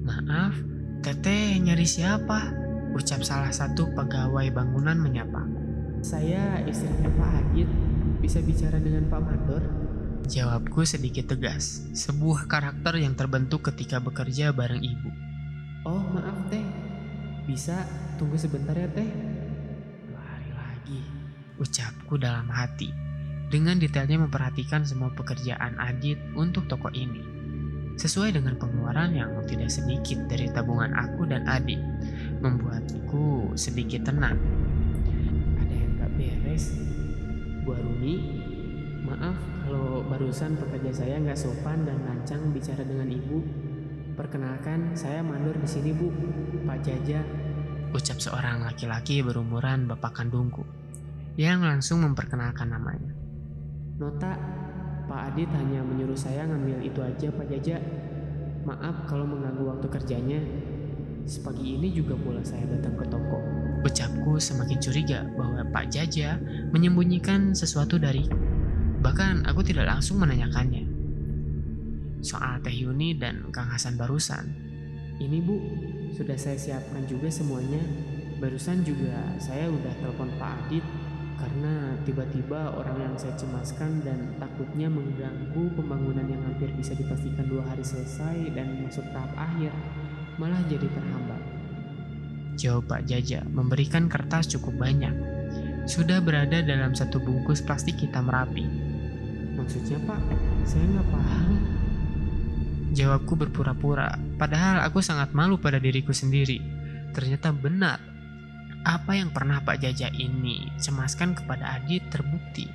[0.00, 0.56] Maaf,
[1.04, 2.56] Teteh nyari siapa?
[2.96, 5.44] Ucap salah satu pegawai bangunan menyapa.
[6.00, 7.68] Saya istrinya Pak Adit.
[8.24, 9.89] Bisa bicara dengan Pak Mandor?
[10.30, 15.10] Jawabku sedikit tegas, sebuah karakter yang terbentuk ketika bekerja bareng ibu.
[15.82, 16.62] Oh maaf Teh.
[17.50, 17.82] Bisa
[18.14, 19.10] tunggu sebentar ya Teh.
[21.60, 22.88] Ucapku dalam hati,
[23.52, 27.20] dengan detailnya memperhatikan semua pekerjaan Adit untuk toko ini.
[28.00, 31.76] Sesuai dengan pengeluaran yang tidak sedikit dari tabungan aku dan Adit,
[32.40, 34.40] membuatku sedikit tenang.
[35.60, 36.80] Ada yang gak beres?
[37.68, 38.39] Bu Arumi,
[39.10, 43.42] maaf kalau barusan pekerja saya nggak sopan dan lancang bicara dengan ibu.
[44.14, 46.12] Perkenalkan, saya mandor di sini bu,
[46.68, 47.24] Pak Jaja.
[47.90, 50.62] Ucap seorang laki-laki berumuran bapak kandungku,
[51.40, 53.10] yang langsung memperkenalkan namanya.
[53.98, 54.36] Nota,
[55.10, 57.82] Pak Adit hanya menyuruh saya ngambil itu aja Pak Jaja.
[58.62, 60.40] Maaf kalau mengganggu waktu kerjanya.
[61.26, 63.38] Sepagi ini juga pula saya datang ke toko.
[63.86, 66.36] Ucapku semakin curiga bahwa Pak Jaja
[66.70, 68.59] menyembunyikan sesuatu dariku.
[69.00, 70.84] Bahkan aku tidak langsung menanyakannya.
[72.20, 74.44] Soal Teh Yuni dan Kang Hasan barusan.
[75.16, 75.56] Ini bu,
[76.12, 77.80] sudah saya siapkan juga semuanya.
[78.40, 80.84] Barusan juga saya udah telepon Pak Adit
[81.40, 87.64] karena tiba-tiba orang yang saya cemaskan dan takutnya mengganggu pembangunan yang hampir bisa dipastikan dua
[87.64, 89.72] hari selesai dan masuk tahap akhir
[90.36, 91.40] malah jadi terhambat.
[92.60, 95.12] Jawab Pak Jaja memberikan kertas cukup banyak.
[95.88, 98.89] Sudah berada dalam satu bungkus plastik hitam rapi.
[99.60, 100.20] Maksudnya Pak,
[100.64, 101.52] saya nggak paham.
[102.96, 106.58] Jawabku berpura-pura, padahal aku sangat malu pada diriku sendiri.
[107.12, 108.00] Ternyata benar,
[108.82, 112.66] apa yang pernah Pak Jaja ini cemaskan kepada Adit terbukti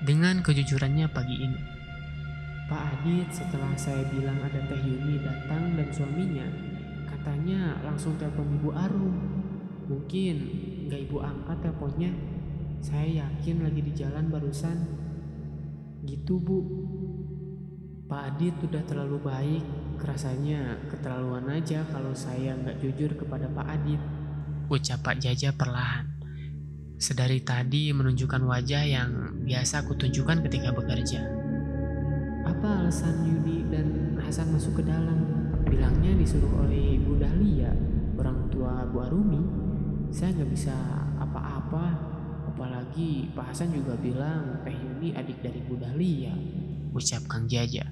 [0.00, 1.60] dengan kejujurannya pagi ini.
[2.66, 6.48] Pak Adit setelah saya bilang ada Teh Yuni datang dan suaminya,
[7.12, 9.16] katanya langsung telepon Ibu Arum.
[9.86, 10.36] Mungkin
[10.88, 12.10] nggak Ibu angkat teleponnya.
[12.80, 14.99] Saya yakin lagi di jalan barusan.
[16.04, 16.58] Gitu Bu.
[18.10, 19.64] Pak Adit udah terlalu baik.
[20.00, 24.00] Rasanya keterlaluan aja kalau saya nggak jujur kepada Pak Adit.
[24.66, 26.08] Ucap Pak Jaja perlahan.
[27.00, 29.10] Sedari tadi menunjukkan wajah yang
[29.44, 31.20] biasa aku tunjukkan ketika bekerja.
[32.44, 35.48] Apa alasan Yuni dan Hasan masuk ke dalam?
[35.64, 37.72] Bilangnya disuruh oleh Ibu Dahlia,
[38.16, 39.42] orang tua Bu Arumi.
[40.12, 40.76] Saya nggak bisa
[41.20, 42.09] apa-apa.
[42.90, 46.34] Apalagi Pak Hasan juga bilang Teh Yuni adik dari Bu Dahlia.
[46.90, 47.86] Ucap Kang Jaja.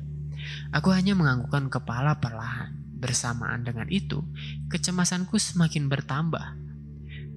[0.75, 2.75] Aku hanya menganggukkan kepala perlahan.
[2.99, 4.27] Bersamaan dengan itu,
[4.67, 6.59] kecemasanku semakin bertambah.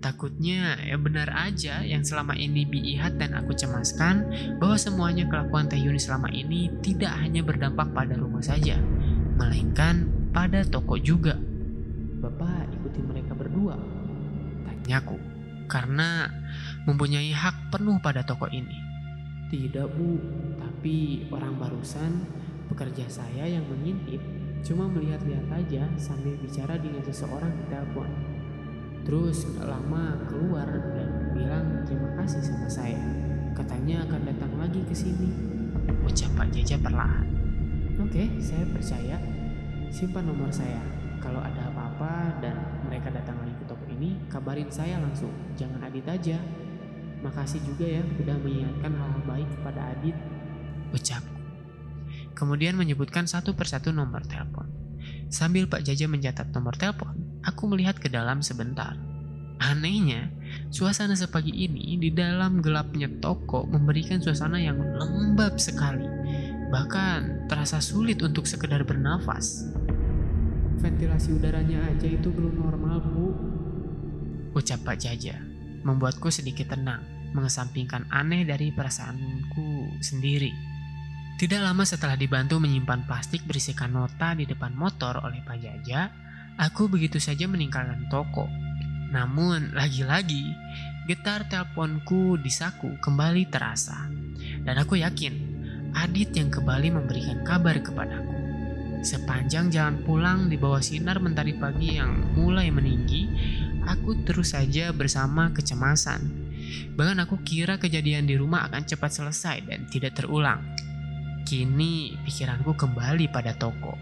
[0.02, 4.26] Takutnya ya benar aja yang selama ini biihat dan aku cemaskan
[4.58, 8.82] bahwa semuanya kelakuan Teh Yuni selama ini tidak hanya berdampak pada rumah saja,
[9.38, 11.38] melainkan pada toko juga.
[12.26, 13.78] Bapak ikuti mereka berdua.
[14.65, 15.21] Tanyaku,
[15.69, 16.40] karena
[16.85, 18.77] mempunyai hak penuh pada toko ini.
[19.51, 20.17] Tidak bu,
[20.57, 22.23] tapi orang barusan
[22.71, 24.23] pekerja saya yang mengintip
[24.63, 28.09] cuma melihat-lihat aja sambil bicara dengan seseorang di telepon.
[29.01, 33.01] Terus gak lama keluar dan bilang terima kasih sama saya.
[33.57, 35.27] Katanya akan datang lagi ke sini.
[36.05, 37.27] Ucap Pak Jaja perlahan.
[37.99, 39.17] Oke, saya percaya.
[39.91, 40.79] Simpan nomor saya.
[41.21, 42.55] Kalau ada apa-apa dan
[42.87, 45.33] mereka datang lagi ke toko ini, kabarin saya langsung.
[45.57, 46.37] Jangan Adit aja.
[47.21, 50.17] Makasih juga ya udah mengingatkan hal-hal baik kepada Adit.
[50.91, 51.38] Ucapku.
[52.34, 54.65] Kemudian menyebutkan satu persatu nomor telepon.
[55.29, 57.13] Sambil Pak Jaja mencatat nomor telepon,
[57.45, 58.97] aku melihat ke dalam sebentar.
[59.62, 60.34] Anehnya,
[60.73, 66.03] suasana sepagi ini di dalam gelapnya toko memberikan suasana yang lembab sekali.
[66.73, 69.69] Bahkan terasa sulit untuk sekedar bernafas.
[70.81, 73.27] Ventilasi udaranya aja itu belum normal, Bu.
[74.57, 75.38] Ucap Pak Jaja,
[75.81, 77.03] membuatku sedikit tenang,
[77.35, 80.51] mengesampingkan aneh dari perasaanku sendiri.
[81.37, 86.13] Tidak lama setelah dibantu menyimpan plastik berisikan nota di depan motor oleh Pak Jaja,
[86.61, 88.45] aku begitu saja meninggalkan toko.
[89.09, 90.45] Namun, lagi-lagi,
[91.09, 94.05] getar teleponku di saku kembali terasa.
[94.61, 95.51] Dan aku yakin,
[95.91, 98.40] Adit yang kembali memberikan kabar kepadaku.
[99.01, 103.25] Sepanjang jalan pulang di bawah sinar mentari pagi yang mulai meninggi,
[103.81, 106.21] aku terus saja bersama kecemasan.
[106.93, 110.61] Bahkan aku kira kejadian di rumah akan cepat selesai dan tidak terulang.
[111.49, 113.97] Kini pikiranku kembali pada toko.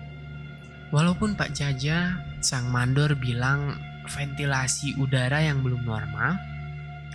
[0.92, 6.36] Walaupun Pak Jaja, sang mandor bilang ventilasi udara yang belum normal,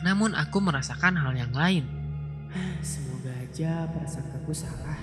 [0.01, 1.85] namun aku merasakan hal yang lain.
[2.81, 4.97] Semoga aja prasangkaku salah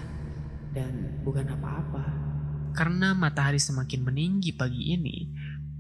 [0.74, 2.31] dan bukan apa-apa.
[2.72, 5.28] Karena matahari semakin meninggi pagi ini,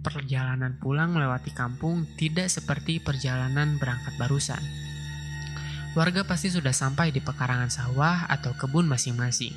[0.03, 4.61] perjalanan pulang melewati kampung tidak seperti perjalanan berangkat barusan
[5.91, 9.51] warga pasti sudah sampai di pekarangan sawah atau kebun masing-masing.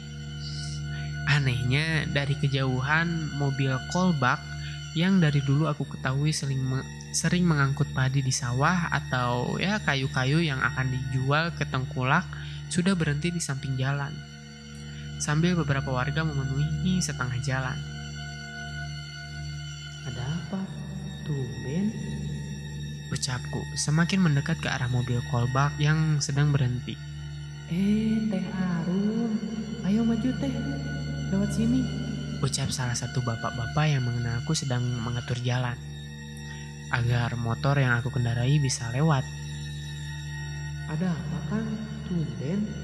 [1.30, 4.42] Anehnya, dari kejauhan mobil kolbak
[4.98, 10.42] yang dari dulu aku ketahui sering me- sering mengangkut padi di sawah atau ya kayu-kayu
[10.42, 12.26] yang akan dijual ke tengkulak
[12.66, 14.10] sudah berhenti di samping jalan.
[15.24, 17.78] Sambil beberapa warga memenuhi setengah jalan.
[20.04, 20.60] Ada apa?
[21.24, 21.88] Tumben?
[23.08, 26.92] Ucapku semakin mendekat ke arah mobil kolbak yang sedang berhenti.
[27.72, 29.32] Eh, Teh Arum.
[29.88, 30.52] Ayo maju Teh.
[31.32, 31.80] Lewat sini.
[32.44, 35.80] Ucap salah satu bapak-bapak yang mengenalku sedang mengatur jalan.
[36.92, 39.24] Agar motor yang aku kendarai bisa lewat.
[40.92, 41.68] Ada apa Kang?
[42.12, 42.83] Tumben?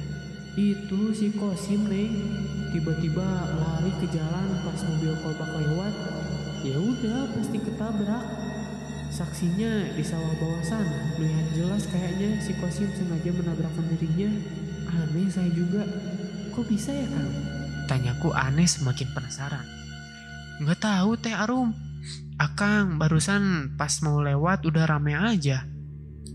[0.59, 2.15] Itu si Kosim Neng.
[2.71, 3.27] Tiba-tiba
[3.59, 5.95] lari ke jalan pas mobil kolbak lewat.
[6.67, 8.25] Ya udah, pasti ketabrak.
[9.11, 11.19] Saksinya di sawah bawah sana.
[11.19, 14.31] Melihat jelas kayaknya si Kosim sengaja menabrakkan dirinya.
[14.91, 15.83] Aneh saya juga.
[16.51, 17.31] Kok bisa ya Kang?
[17.91, 19.67] Tanyaku aneh semakin penasaran.
[20.63, 21.75] Nggak tahu Teh Arum.
[22.39, 25.67] Akang barusan pas mau lewat udah rame aja.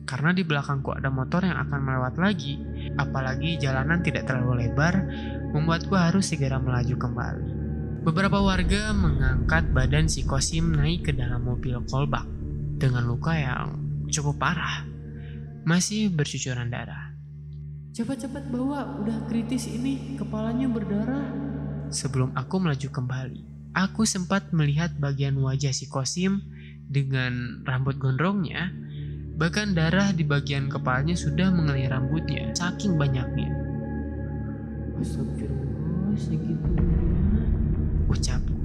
[0.06, 2.60] Karena di belakangku ada motor yang akan melewat lagi.
[2.96, 5.04] Apalagi jalanan tidak terlalu lebar,
[5.52, 7.50] membuatku harus segera melaju kembali.
[8.06, 12.24] Beberapa warga mengangkat badan si Kosim naik ke dalam mobil kolbak
[12.78, 13.82] dengan luka yang
[14.14, 14.86] cukup parah.
[15.66, 17.16] Masih bercucuran darah.
[17.96, 20.20] Cepat-cepat bawa, udah kritis ini.
[20.20, 21.32] Kepalanya berdarah.
[21.90, 26.44] Sebelum aku melaju kembali, aku sempat melihat bagian wajah si Kosim
[26.86, 28.70] dengan rambut gondrongnya.
[29.36, 33.52] Bahkan darah di bagian kepalanya sudah mengalir rambutnya, saking banyaknya.
[34.96, 37.44] Astagfirullah, segitunya.
[38.08, 38.56] Ucapku.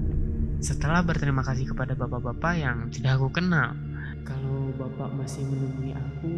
[0.62, 3.74] Setelah berterima kasih kepada bapak-bapak yang tidak aku kenal,
[4.22, 6.30] Kalau bapak masih menemui aku,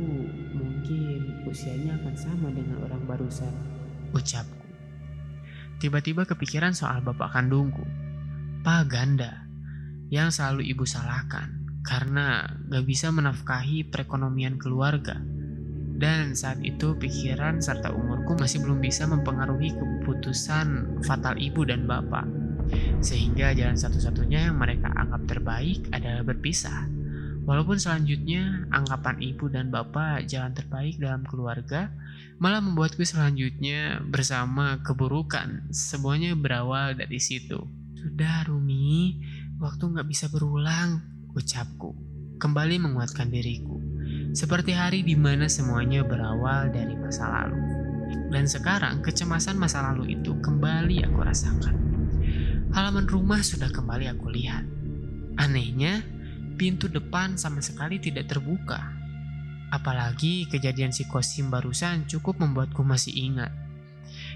[0.56, 3.52] mungkin usianya akan sama dengan orang barusan.
[4.16, 4.64] ucapku.
[5.76, 7.84] Tiba-tiba kepikiran soal bapak kandungku,
[8.64, 9.44] Pak Ganda,
[10.08, 15.18] yang selalu ibu salahkan karena gak bisa menafkahi perekonomian keluarga.
[16.02, 22.26] Dan saat itu pikiran serta umurku masih belum bisa mempengaruhi keputusan fatal ibu dan bapak.
[22.98, 26.90] Sehingga jalan satu-satunya yang mereka anggap terbaik adalah berpisah.
[27.42, 31.90] Walaupun selanjutnya anggapan ibu dan bapak jalan terbaik dalam keluarga,
[32.38, 35.66] malah membuatku selanjutnya bersama keburukan.
[35.74, 37.58] Semuanya berawal dari situ.
[37.98, 39.18] Sudah Rumi,
[39.58, 41.96] waktu nggak bisa berulang, ucapku.
[42.36, 43.80] Kembali menguatkan diriku.
[44.32, 47.60] Seperti hari di mana semuanya berawal dari masa lalu.
[48.32, 51.76] Dan sekarang kecemasan masa lalu itu kembali aku rasakan.
[52.72, 54.64] Halaman rumah sudah kembali aku lihat.
[55.36, 56.00] Anehnya,
[56.56, 58.80] pintu depan sama sekali tidak terbuka.
[59.72, 63.52] Apalagi kejadian si Kosim barusan cukup membuatku masih ingat.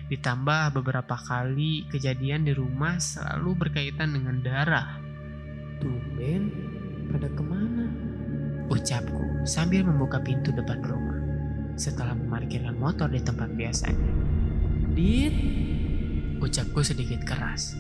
[0.09, 4.97] Ditambah beberapa kali kejadian di rumah selalu berkaitan dengan darah.
[5.81, 6.76] Tumben,
[7.11, 7.87] pada ke mana?
[8.67, 11.19] Ucapku sambil membuka pintu depan rumah.
[11.79, 14.13] Setelah memarkirkan motor di tempat biasanya.
[14.97, 15.37] Dit,
[16.37, 17.73] Ucapku sedikit keras.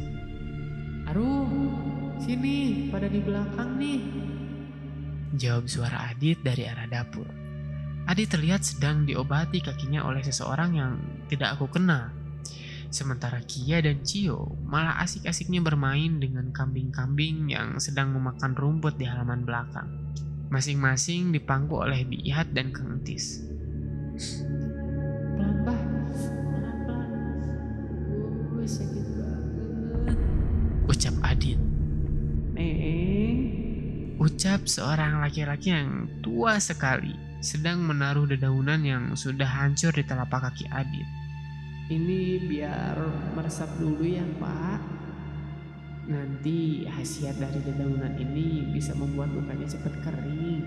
[1.12, 1.52] Arum,
[2.16, 4.00] sini, pada di belakang nih.
[5.36, 7.28] Jawab suara Adit dari arah dapur.
[8.08, 10.92] Adit terlihat sedang diobati kakinya oleh seseorang yang
[11.28, 12.15] tidak aku kenal.
[12.88, 19.42] Sementara Kia dan Cio malah asik-asiknya bermain dengan kambing-kambing yang sedang memakan rumput di halaman
[19.42, 19.90] belakang.
[20.48, 23.42] Masing-masing dipangku oleh Bihat dan Kang Entis.
[25.34, 25.80] Pelan, Bah.
[26.54, 27.10] Pelan-pelan.
[28.62, 30.18] Sakit banget.
[30.86, 31.58] Ucap Adit.
[32.54, 33.42] Neng,
[34.16, 37.12] Ucap seorang laki-laki yang tua sekali
[37.44, 41.25] sedang menaruh dedaunan yang sudah hancur di telapak kaki Adit.
[41.86, 42.98] Ini biar
[43.38, 44.80] meresap dulu ya, Pak.
[46.06, 50.62] Nanti khasiat dari dedaunan ini bisa membuat lukanya cepat kering.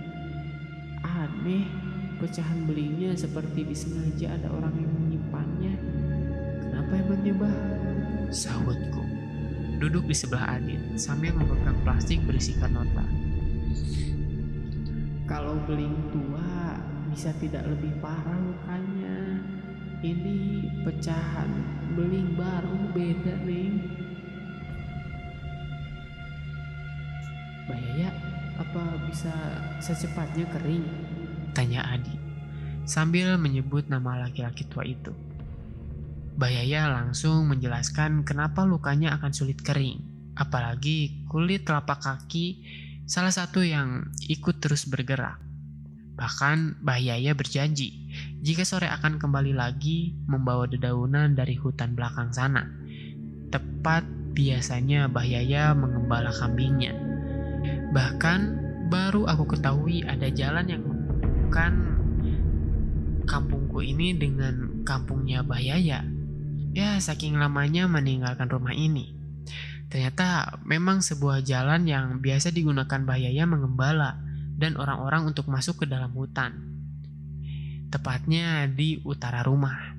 [1.04, 1.64] Aneh,
[2.20, 5.74] pecahan belingnya seperti disengaja ada orang yang menyimpannya.
[6.64, 7.58] Kenapa emangnya, Bah?
[8.32, 9.04] Sahutku.
[9.80, 13.08] Duduk di sebelah Adit sambil memegang plastik berisikan nota.
[15.24, 16.76] Kalau beling tua
[17.12, 19.40] bisa tidak lebih parah lukanya.
[20.00, 21.52] Ini pecahan
[22.00, 23.72] beling baru beda nih.
[27.68, 28.10] Bahaya,
[28.56, 29.34] apa bisa
[29.84, 30.88] secepatnya kering?
[31.52, 32.30] Tanya Adi
[32.90, 35.14] sambil menyebut nama laki-laki tua itu.
[36.34, 40.02] Bayaya langsung menjelaskan kenapa lukanya akan sulit kering.
[40.34, 42.66] Apalagi kulit telapak kaki
[43.06, 45.38] salah satu yang ikut terus bergerak.
[46.18, 48.10] Bahkan Bayaya berjanji
[48.40, 52.64] jika sore akan kembali lagi membawa dedaunan dari hutan belakang sana.
[53.52, 56.96] Tepat biasanya Bayaya mengembala kambingnya.
[57.92, 58.40] Bahkan
[58.88, 61.74] baru aku ketahui ada jalan yang menghubungkan
[63.28, 66.08] kampungku ini dengan kampungnya Bayaya.
[66.72, 69.20] Ya, saking lamanya meninggalkan rumah ini.
[69.90, 74.22] Ternyata memang sebuah jalan yang biasa digunakan Bayaya mengembala
[74.56, 76.69] dan orang-orang untuk masuk ke dalam hutan.
[77.90, 79.98] Tepatnya di utara rumah.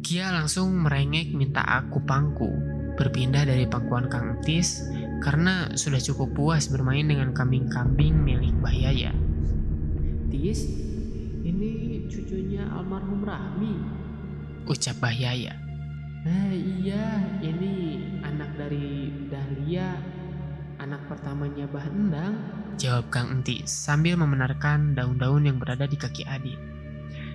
[0.00, 2.48] Kia langsung merengek minta aku pangku,
[2.96, 4.88] berpindah dari pangkuan Kang Tis
[5.20, 9.12] karena sudah cukup puas bermain dengan kambing-kambing milik Bayaya.
[10.32, 10.64] Tis,
[11.44, 13.74] ini cucunya almarhum Rahmi.
[14.64, 15.52] Ucap Bayaya.
[16.24, 19.96] Nah iya, ini anak dari Dahlia,
[20.80, 22.59] anak pertamanya Bah Endang.
[22.80, 26.56] Jawab Kang Entis sambil membenarkan daun-daun yang berada di kaki Adit.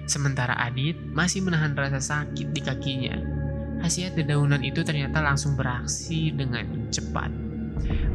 [0.10, 3.14] Sementara Adit masih menahan rasa sakit di kakinya.
[3.86, 7.30] Hasiat dedaunan itu ternyata langsung beraksi dengan cepat.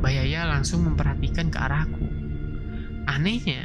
[0.03, 2.03] Bayaya langsung memperhatikan ke arahku.
[3.07, 3.63] Anehnya,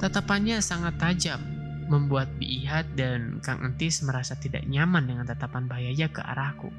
[0.00, 1.44] tatapannya sangat tajam,
[1.92, 6.72] membuat Biihat dan Kang Entis merasa tidak nyaman dengan tatapan Bayaya ke arahku.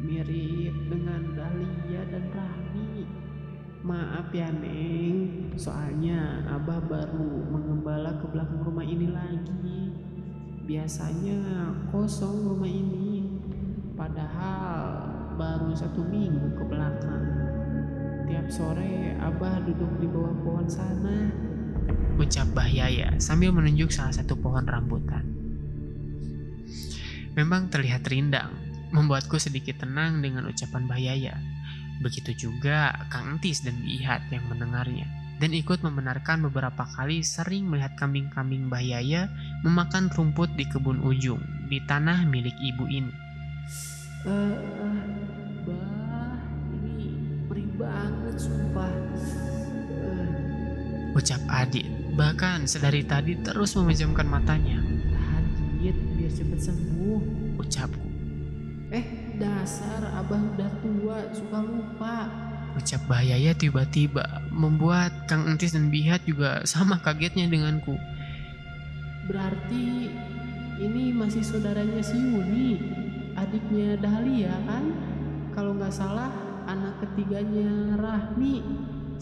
[0.00, 3.03] Mirip dengan Dahlia dan Rahmi.
[3.84, 9.92] Maaf ya Neng, soalnya Abah baru mengembala ke belakang rumah ini lagi.
[10.64, 13.28] Biasanya kosong rumah ini,
[13.92, 15.04] padahal
[15.36, 17.28] baru satu minggu ke belakang.
[18.24, 21.28] Tiap sore Abah duduk di bawah pohon sana.
[22.16, 25.28] Ucap Bahyaya sambil menunjuk salah satu pohon rambutan.
[27.36, 28.48] Memang terlihat rindang,
[28.96, 31.36] membuatku sedikit tenang dengan ucapan Bahyaya.
[32.02, 37.98] Begitu juga Kang Entis dan Bihat yang mendengarnya dan ikut membenarkan beberapa kali sering melihat
[37.98, 39.26] kambing-kambing Bahyaya
[39.66, 43.12] memakan rumput di kebun ujung di tanah milik ibu ini.
[44.24, 44.56] Eh, uh,
[45.66, 46.38] bah,
[46.70, 47.12] ini
[47.50, 48.94] perih banget sumpah.
[50.00, 51.18] Uh.
[51.18, 54.80] Ucap Adit, bahkan sedari tadi terus memejamkan matanya.
[54.80, 55.44] Tahan
[55.76, 57.20] diet biar cepet sembuh.
[57.58, 58.08] Ucapku.
[58.94, 62.16] Eh, dasar abah udah tua, suka lupa.
[62.74, 67.94] Ucap bahaya tiba-tiba membuat Kang Entis dan Bihat juga sama kagetnya denganku.
[69.30, 70.10] Berarti
[70.82, 72.82] ini masih saudaranya si Yuni,
[73.38, 74.90] adiknya Dahlia kan?
[75.54, 76.34] Kalau nggak salah
[76.66, 78.58] anak ketiganya Rahmi.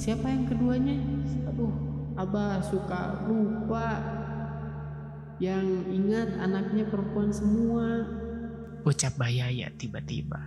[0.01, 0.97] Siapa yang keduanya?
[1.53, 4.01] Aduh, Abah suka lupa.
[5.41, 8.22] Yang ingat anaknya perempuan semua.
[8.83, 10.43] Ucap Bayaya tiba-tiba.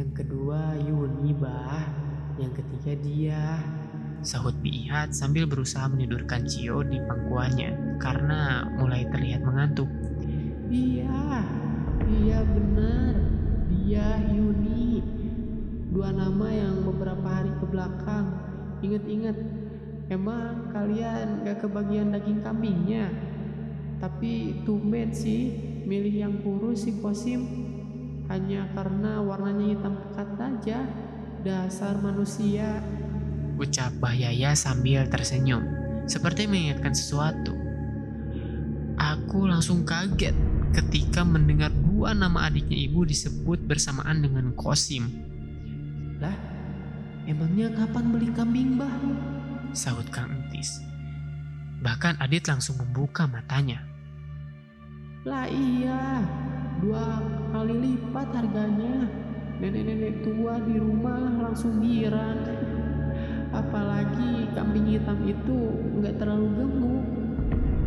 [0.00, 1.84] Yang kedua Yuni bah,
[2.40, 3.42] yang ketiga dia.
[4.24, 9.92] Sahut Biihat sambil berusaha menidurkan Cio di pangkuannya karena mulai terlihat mengantuk.
[10.72, 11.44] Iya,
[12.08, 13.12] iya benar.
[13.68, 15.04] Dia Yuni.
[15.92, 18.40] Dua nama yang beberapa hari ke belakang.
[18.80, 19.36] Ingat-ingat,
[20.08, 23.12] emang kalian gak kebagian daging kambingnya?
[24.00, 27.42] Tapi tumben sih milih yang kurus si Kosim
[28.30, 30.78] hanya karena warnanya hitam pekat aja.
[31.42, 32.78] Dasar manusia.
[33.58, 35.66] Ucap Bahyaya sambil tersenyum,
[36.06, 37.58] seperti mengingatkan sesuatu.
[38.94, 40.36] Aku langsung kaget
[40.70, 45.10] ketika mendengar dua nama adiknya ibu disebut bersamaan dengan Kosim.
[46.22, 46.36] Lah,
[47.26, 48.94] emangnya kapan beli kambing, Bah?
[49.74, 50.84] Sahut Kang Entis.
[51.82, 53.89] Bahkan Adit langsung membuka matanya.
[55.20, 56.24] Lah iya,
[56.80, 57.20] dua
[57.52, 59.04] kali lipat harganya.
[59.60, 62.40] Nenek-nenek tua di rumah langsung girang.
[63.52, 67.04] Apalagi kambing hitam itu nggak terlalu gemuk.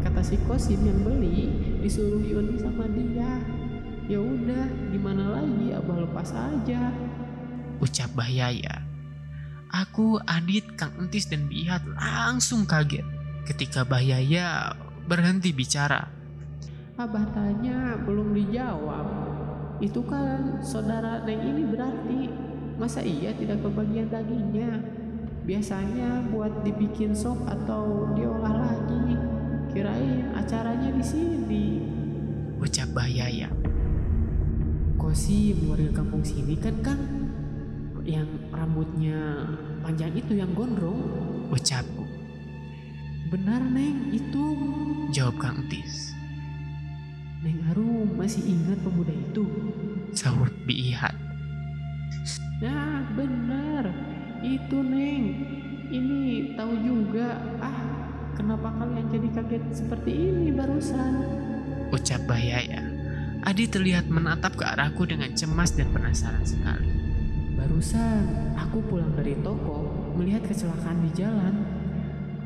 [0.06, 1.50] Kata si Kosim yang beli
[1.82, 3.42] disuruh Yuni sama dia.
[4.06, 6.94] Ya udah, gimana lagi abah lepas aja.
[7.82, 8.84] Ucap Bahyaya.
[9.74, 13.08] Aku, Adit, Kang Entis, dan Bihat langsung kaget
[13.50, 14.78] ketika Bahyaya
[15.10, 16.23] berhenti bicara.
[16.94, 19.06] Abah tanya belum dijawab.
[19.82, 22.22] Itu kan saudara Neng ini berarti.
[22.78, 24.78] Masa iya tidak kebagian dagingnya?
[25.42, 29.18] Biasanya buat dibikin sop atau diolah lagi.
[29.74, 31.66] Kirain acaranya di sini.
[32.62, 33.50] Ucap Bahyaya.
[35.02, 37.00] Kosim warga kampung sini kan kan
[38.06, 39.50] yang rambutnya
[39.82, 41.02] panjang itu yang gondrong.
[41.50, 42.06] Ucapku.
[43.34, 44.46] Benar Neng, itu.
[45.10, 46.23] Jawab Kang Entis.
[47.44, 49.44] Neng Arum masih ingat pemuda itu?
[50.16, 51.12] Sahut Biihat.
[52.64, 53.92] Nah benar,
[54.40, 55.26] itu Neng.
[55.92, 57.36] Ini tahu juga.
[57.60, 57.84] Ah,
[58.40, 61.20] kenapa kalian jadi kaget seperti ini barusan?
[61.92, 62.80] Ucap Bahyaya.
[63.44, 66.88] Adi terlihat menatap ke arahku dengan cemas dan penasaran sekali.
[67.60, 69.84] Barusan aku pulang dari toko,
[70.16, 71.56] melihat kecelakaan di jalan.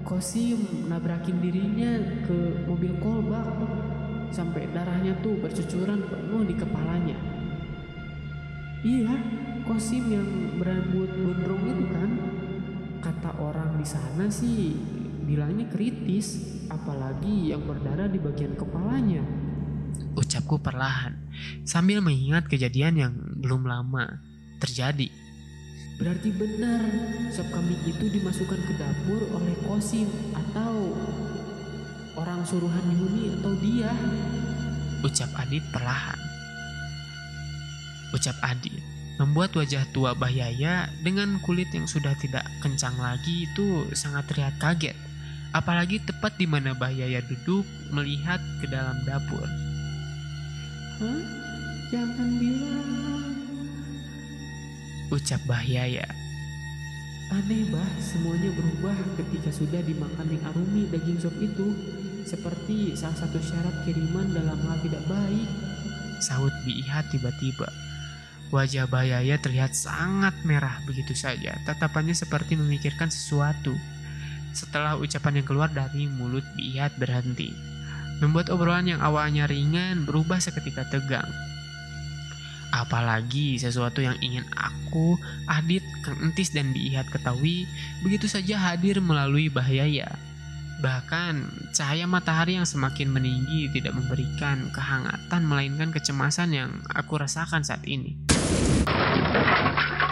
[0.01, 3.45] Kosim nabrakin dirinya ke mobil kolbak
[4.31, 7.17] sampai darahnya tuh bercucuran penuh di kepalanya.
[8.85, 9.13] Iya,
[9.67, 12.11] Kosim yang berambut gondrong itu kan.
[13.03, 14.73] Kata orang di sana sih
[15.27, 19.23] bilangnya kritis, apalagi yang berdarah di bagian kepalanya.
[20.15, 21.19] Ucapku perlahan,
[21.67, 23.13] sambil mengingat kejadian yang
[23.43, 24.23] belum lama
[24.63, 25.11] terjadi.
[25.97, 26.81] Berarti benar,
[27.33, 30.93] sop kambing itu dimasukkan ke dapur oleh Kosim atau
[32.17, 33.93] orang suruhan Yuni atau dia.
[35.05, 36.17] Ucap Adit perlahan.
[38.11, 38.81] Ucap Adit
[39.17, 44.97] membuat wajah tua Bahyaya dengan kulit yang sudah tidak kencang lagi itu sangat terlihat kaget.
[45.53, 49.45] Apalagi tepat di mana Bahyaya duduk melihat ke dalam dapur.
[51.01, 51.21] Hah?
[51.93, 53.33] Jangan bilang.
[55.13, 56.05] Ucap Bahyaya.
[57.27, 61.75] Aneh bah, semuanya berubah ketika sudah dimakan Ning Arumi daging sop itu.
[62.27, 65.47] Seperti salah satu syarat kiriman dalam hal tidak baik.
[66.19, 67.71] Sahut Biihat tiba-tiba.
[68.51, 71.55] Wajah Bahyaya terlihat sangat merah begitu saja.
[71.63, 73.71] Tatapannya seperti memikirkan sesuatu.
[74.51, 77.55] Setelah ucapan yang keluar dari mulut Biihat berhenti.
[78.19, 81.31] Membuat obrolan yang awalnya ringan berubah seketika tegang.
[82.75, 85.15] Apalagi sesuatu yang ingin aku,
[85.47, 87.63] Adit, Kang Entis, dan Biihat ketahui
[88.03, 90.11] begitu saja hadir melalui Bahyaya.
[90.77, 91.33] Bahkan
[91.73, 98.13] cahaya matahari yang semakin meninggi tidak memberikan kehangatan melainkan kecemasan yang aku rasakan saat ini.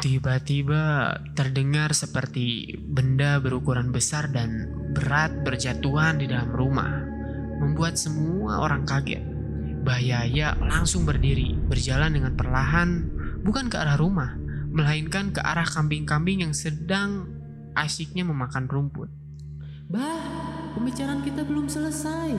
[0.01, 7.01] Tiba-tiba terdengar seperti benda berukuran besar dan berat berjatuhan di dalam rumah,
[7.61, 9.21] membuat semua orang kaget.
[9.85, 13.05] Bahaya langsung berdiri, berjalan dengan perlahan,
[13.45, 14.33] bukan ke arah rumah,
[14.73, 17.29] melainkan ke arah kambing-kambing yang sedang
[17.77, 19.24] asyiknya memakan rumput.
[19.85, 20.17] Bah,
[20.73, 22.33] pembicaraan kita belum selesai.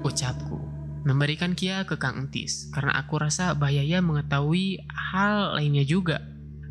[0.00, 0.56] Ucapku,
[1.04, 6.24] memberikan Kia ke Kang Entis, karena aku rasa Bahaya mengetahui hal lainnya juga.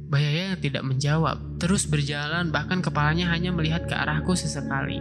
[0.10, 4.98] Bahaya tidak menjawab, terus berjalan bahkan kepalanya hanya melihat ke arahku sesekali.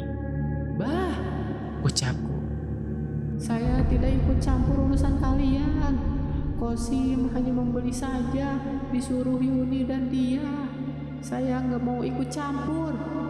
[0.76, 1.16] Bah,
[1.80, 2.36] Ucapku,
[3.40, 5.96] saya tidak ikut campur urusan kalian.
[6.60, 8.60] Kosim hanya membeli saja,
[8.92, 10.44] disuruh Yuni dan dia.
[11.24, 13.21] Saya nggak mau ikut campur.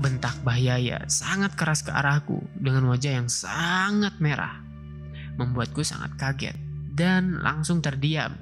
[0.00, 4.64] Bentak Bahaya sangat keras ke arahku dengan wajah yang sangat merah.
[5.36, 6.56] Membuatku sangat kaget
[6.96, 8.32] dan langsung terdiam.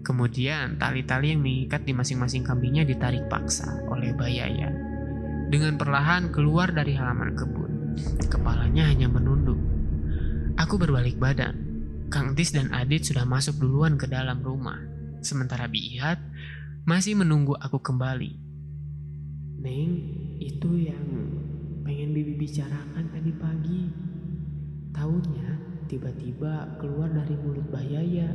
[0.00, 4.72] Kemudian tali-tali yang mengikat di masing-masing kambingnya ditarik paksa oleh Bayaya.
[5.50, 7.72] Dengan perlahan keluar dari halaman kebun.
[8.30, 9.58] Kepalanya hanya menunduk.
[10.56, 11.68] Aku berbalik badan.
[12.08, 14.78] Kang Tis dan Adit sudah masuk duluan ke dalam rumah.
[15.20, 16.16] Sementara Biihat
[16.88, 18.49] masih menunggu aku kembali.
[19.60, 19.92] Neng,
[20.40, 21.04] itu yang
[21.84, 23.92] pengen Bibi bicarakan tadi pagi.
[24.88, 28.32] Taunya tiba-tiba keluar dari mulut Bayaya.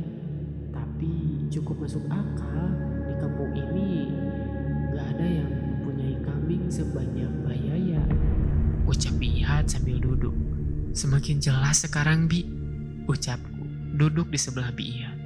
[0.70, 2.70] Tapi cukup masuk akal
[3.10, 4.06] di kampung ini
[4.94, 8.06] gak ada yang mempunyai kambing sebanyak Bayaya.
[8.86, 10.36] Ucap Biihat sambil duduk.
[10.94, 12.46] Semakin jelas sekarang Bi,
[13.10, 13.66] ucapku,
[13.98, 15.18] duduk di sebelah Biihat.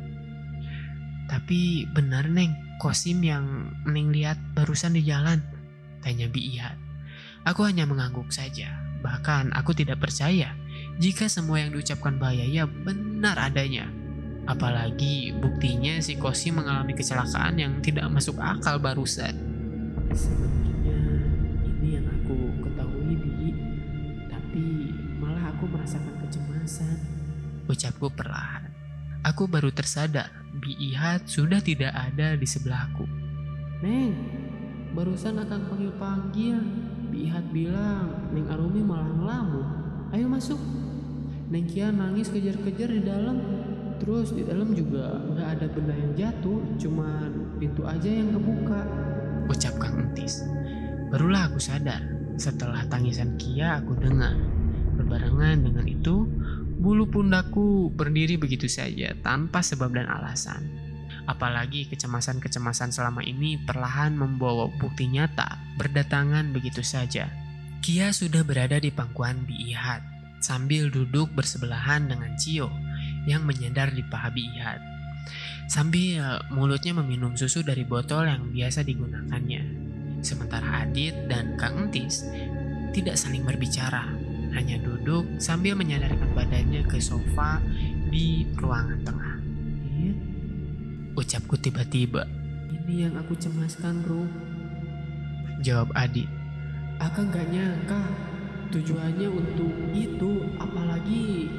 [1.28, 5.59] Tapi benar Neng, Kosim yang Neng lihat barusan di jalan,
[6.00, 6.76] tanya Biihat.
[7.48, 8.68] Aku hanya mengangguk saja,
[9.00, 10.52] bahkan aku tidak percaya
[11.00, 13.88] jika semua yang diucapkan Bayaya benar adanya.
[14.44, 19.32] Apalagi buktinya si Kosim mengalami kecelakaan yang tidak masuk akal barusan.
[20.12, 21.00] Sebenarnya
[21.64, 23.48] ini yang aku ketahui Bi,
[24.28, 24.64] tapi
[25.16, 26.98] malah aku merasakan kecemasan.
[27.64, 28.68] Ucapku perlahan.
[29.24, 33.06] Aku baru tersadar Biihat sudah tidak ada di sebelahku.
[33.80, 34.39] Neng,
[34.94, 36.56] barusan akan panggil-panggil.
[37.10, 39.66] Bihat bilang, Neng Arumi malah ngelamun.
[40.14, 40.58] Ayo masuk.
[41.50, 43.42] Neng Kia nangis kejar-kejar di dalam.
[44.00, 48.80] Terus di dalam juga nggak ada benda yang jatuh, cuman pintu aja yang kebuka.
[49.50, 50.46] Ucap Kang Entis.
[51.10, 52.00] Barulah aku sadar.
[52.38, 54.32] Setelah tangisan Kia aku dengar.
[54.96, 56.24] Berbarengan dengan itu,
[56.80, 60.79] bulu pundakku berdiri begitu saja tanpa sebab dan alasan.
[61.30, 67.30] Apalagi kecemasan-kecemasan selama ini perlahan membawa bukti nyata berdatangan begitu saja.
[67.78, 70.02] Kia sudah berada di pangkuan Biihat
[70.42, 72.66] sambil duduk bersebelahan dengan Cio
[73.30, 74.80] yang menyandar di paha Biihat.
[75.70, 79.62] Sambil mulutnya meminum susu dari botol yang biasa digunakannya.
[80.26, 82.26] Sementara Adit dan Kang Entis
[82.90, 84.02] tidak saling berbicara,
[84.50, 87.62] hanya duduk sambil menyadarkan badannya ke sofa
[88.10, 89.29] di ruangan tengah.
[91.18, 92.26] Ucapku tiba-tiba.
[92.70, 94.22] ini yang aku cemaskan, bro.
[95.60, 96.30] Jawab Adit.
[97.02, 97.98] Akang gak nyangka
[98.70, 101.50] tujuannya untuk itu apalagi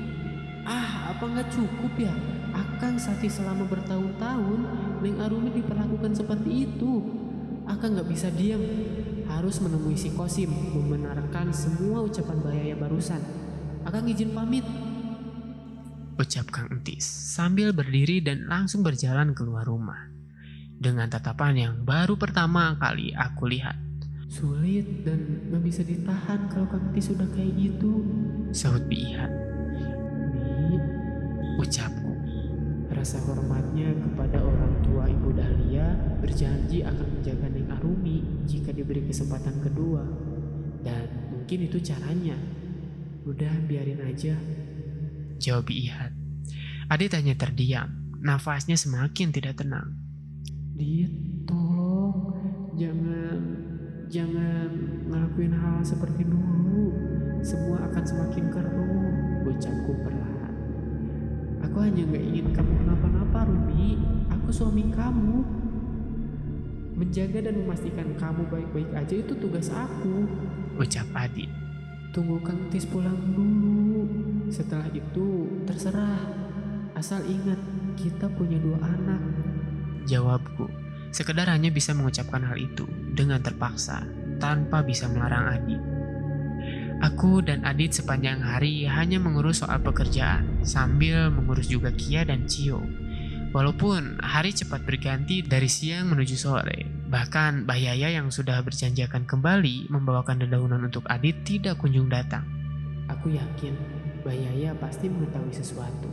[0.64, 2.14] ah apa nggak cukup ya
[2.52, 4.60] Akang sakit selama bertahun-tahun
[5.00, 7.00] Neng Arumi diperlakukan seperti itu
[7.64, 8.60] Akang nggak bisa diam
[9.24, 13.24] Harus menemui si Kosim Membenarkan semua ucapan Bayaya barusan
[13.88, 14.68] Akang izin pamit
[16.22, 20.06] Ucap Kang Entis sambil berdiri dan langsung berjalan keluar rumah.
[20.78, 23.74] Dengan tatapan yang baru pertama kali aku lihat.
[24.30, 28.06] Sulit dan nggak bisa ditahan kalau Kang Entis sudah kayak gitu
[28.54, 29.34] Sahut Biihat.
[30.70, 30.78] Bi,
[31.58, 32.14] Ucapku.
[32.94, 35.90] rasa hormatnya kepada orang tua Ibu Dahlia
[36.22, 40.06] berjanji akan menjaga Neng Arumi jika diberi kesempatan kedua.
[40.86, 42.38] Dan mungkin itu caranya.
[43.26, 44.38] Udah biarin aja.
[45.42, 46.14] Jawab Biihat.
[46.94, 47.90] Adit hanya terdiam.
[48.22, 49.98] Nafasnya semakin tidak tenang.
[50.78, 51.10] Dit,
[51.50, 52.38] tolong
[52.78, 53.42] jangan
[54.06, 54.70] jangan
[55.10, 56.94] ngelakuin hal seperti dulu.
[57.42, 59.10] Semua akan semakin keruh,
[59.50, 60.54] ucapku perlahan.
[61.66, 63.98] Aku hanya nggak ingin kamu kenapa-napa, Rumi.
[64.30, 65.42] Aku suami kamu.
[67.02, 70.30] Menjaga dan memastikan kamu baik-baik aja itu tugas aku.
[70.78, 71.50] Ucap Adit.
[72.14, 74.06] Tunggu Kang Tis pulang dulu.
[74.52, 76.28] Setelah itu terserah.
[76.92, 77.58] Asal ingat
[77.96, 79.24] kita punya dua anak.
[80.12, 80.68] Jawabku.
[81.16, 82.84] Sekedar hanya bisa mengucapkan hal itu
[83.16, 84.04] dengan terpaksa
[84.44, 85.82] tanpa bisa melarang Adit.
[87.02, 92.84] Aku dan Adit sepanjang hari hanya mengurus soal pekerjaan sambil mengurus juga Kia dan Cio.
[93.52, 100.44] Walaupun hari cepat berganti dari siang menuju sore, bahkan Bayaya yang sudah berjanjikan kembali membawakan
[100.44, 102.48] dedaunan untuk Adit tidak kunjung datang.
[103.12, 103.76] Aku yakin
[104.22, 106.10] Bayaya pasti mengetahui sesuatu.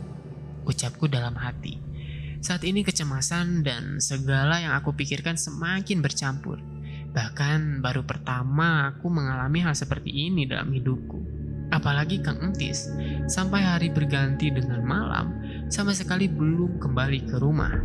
[0.65, 1.77] Ucapku dalam hati.
[2.41, 6.57] Saat ini kecemasan dan segala yang aku pikirkan semakin bercampur.
[7.13, 11.21] Bahkan baru pertama aku mengalami hal seperti ini dalam hidupku.
[11.69, 12.89] Apalagi Kang Entis,
[13.29, 15.37] sampai hari berganti dengan malam,
[15.69, 17.77] sama sekali belum kembali ke rumah.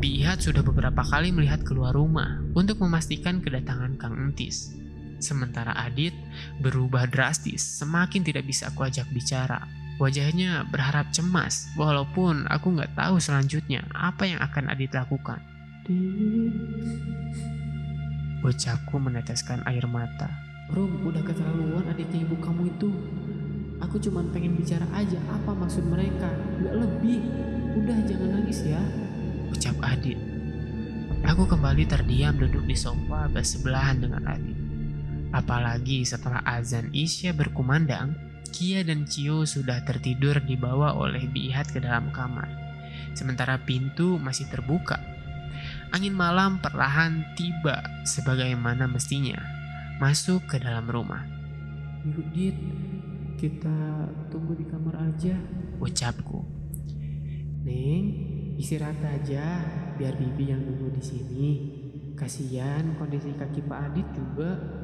[0.00, 4.79] Bihat sudah beberapa kali melihat keluar rumah untuk memastikan kedatangan Kang Entis.
[5.20, 6.16] Sementara Adit
[6.58, 9.68] berubah drastis, semakin tidak bisa aku ajak bicara.
[10.00, 15.44] Wajahnya berharap cemas, walaupun aku nggak tahu selanjutnya apa yang akan Adit lakukan.
[18.40, 20.32] Ucapku meneteskan air mata.
[20.72, 22.88] Rum, udah keterlaluan adiknya ibu kamu itu.
[23.84, 26.32] Aku cuman pengen bicara aja apa maksud mereka,
[26.64, 27.20] nggak lebih.
[27.76, 28.80] Udah jangan nangis ya.
[29.52, 30.16] Ucap Adit.
[31.28, 34.69] Aku kembali terdiam duduk di sofa bersebelahan dengan Adit.
[35.30, 38.18] Apalagi setelah azan Isya berkumandang,
[38.50, 42.50] Kia dan Cio sudah tertidur dibawa oleh Bihat ke dalam kamar.
[43.14, 44.98] Sementara pintu masih terbuka.
[45.94, 49.38] Angin malam perlahan tiba sebagaimana mestinya
[50.00, 51.22] masuk ke dalam rumah.
[52.08, 52.56] Yuk Dit,
[53.36, 55.36] kita tunggu di kamar aja.
[55.76, 56.40] Ucapku.
[57.60, 58.04] Neng,
[58.56, 59.60] istirahat aja,
[60.00, 61.50] biar Bibi yang nunggu di sini.
[62.16, 64.79] Kasihan kondisi kaki Pak Adit juga.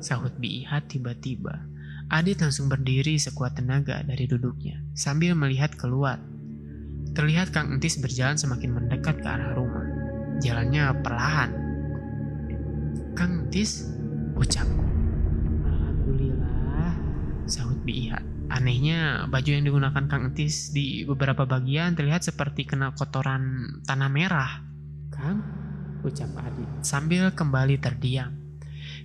[0.00, 1.68] Sahut Bihat tiba-tiba.
[2.10, 6.18] Adit langsung berdiri sekuat tenaga dari duduknya sambil melihat keluar.
[7.14, 9.86] Terlihat Kang Entis berjalan semakin mendekat ke arah rumah.
[10.42, 11.50] Jalannya perlahan.
[13.14, 13.86] Kang Entis,
[14.34, 14.86] ucapku.
[15.68, 16.90] Alhamdulillah.
[17.46, 18.24] Sahut Bihat.
[18.50, 24.52] Anehnya, baju yang digunakan Kang Entis di beberapa bagian terlihat seperti kena kotoran tanah merah.
[25.14, 25.44] Kang,
[26.02, 26.70] ucap Adit.
[26.82, 28.39] Sambil kembali terdiam.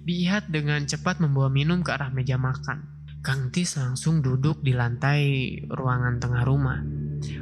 [0.06, 2.86] Bihat dengan cepat membawa minum ke arah meja makan.
[3.26, 6.78] Kang Tis langsung duduk di lantai ruangan tengah rumah.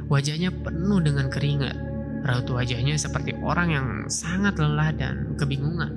[0.08, 1.76] Wajahnya penuh dengan keringat.
[2.24, 5.92] Raut wajahnya seperti orang yang sangat lelah dan kebingungan.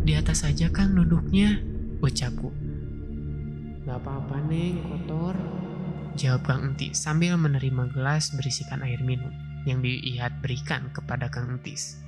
[0.00, 1.60] Di atas saja Kang duduknya,
[2.00, 2.48] ucapku.
[3.84, 5.36] Gak apa-apa Neng, kotor.
[6.16, 9.28] Jawab Kang Entis sambil menerima gelas berisikan air minum
[9.68, 12.00] yang Bihat berikan kepada Kang Entis.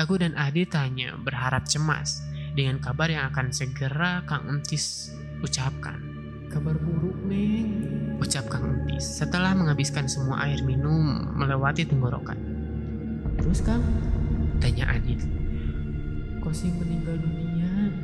[0.00, 2.24] Aku dan Adit hanya berharap cemas
[2.58, 5.14] dengan kabar yang akan segera Kang Entis
[5.46, 6.02] ucapkan.
[6.50, 7.86] Kabar buruk Neng.
[8.18, 12.34] Ucap Kang Entis setelah menghabiskan semua air minum melewati tenggorokan.
[13.38, 13.86] Terus Kang,
[14.58, 15.22] Tanya Adit.
[16.42, 17.94] Kosim meninggal dunia.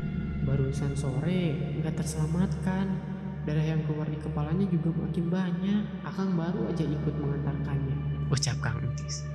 [0.47, 2.95] Barusan sore nggak terselamatkan.
[3.43, 5.83] Darah yang keluar di kepalanya juga makin banyak.
[6.07, 8.31] Akang baru aja ikut mengantarkannya.
[8.31, 9.27] Ucap Kang Entis.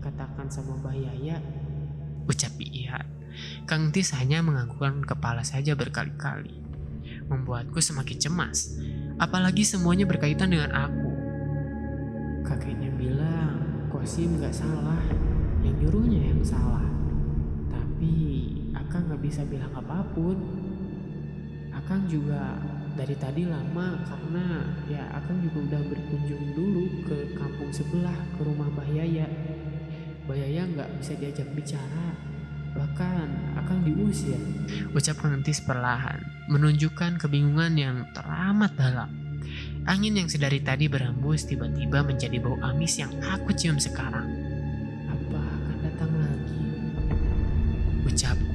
[0.00, 1.36] Dikatakan sama Mbah Yaya?
[2.24, 3.04] Ucap Bihat.
[3.68, 6.56] Kang Entis hanya menganggukkan kepala saja berkali-kali.
[7.28, 8.80] Membuatku semakin cemas.
[9.20, 11.12] Apalagi semuanya berkaitan dengan aku.
[12.48, 13.60] Kakeknya bilang
[13.92, 15.04] Kosim nggak salah,
[15.60, 16.88] yang nyuruhnya yang salah.
[17.68, 18.16] Tapi
[18.72, 20.40] Akang nggak bisa bilang apa pun.
[21.76, 22.56] Akang juga
[22.96, 28.72] dari tadi lama karena ya Akang juga udah berkunjung dulu ke kampung sebelah ke rumah
[28.72, 29.28] Mbah Yaya.
[30.30, 32.14] Mbah Yaya nggak bisa diajak bicara,
[32.78, 33.26] bahkan
[33.58, 34.38] Akang diusir.
[34.94, 39.10] Ucap Kang Entis perlahan, menunjukkan kebingungan yang teramat dalam.
[39.90, 44.30] Angin yang sedari tadi berhembus tiba-tiba menjadi bau amis yang aku cium sekarang.
[45.10, 46.62] Apa akan datang lagi?
[48.06, 48.54] Ucapku.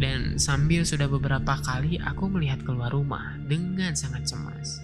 [0.00, 4.80] Dan sambil sudah beberapa kali aku melihat keluar rumah dengan sangat cemas.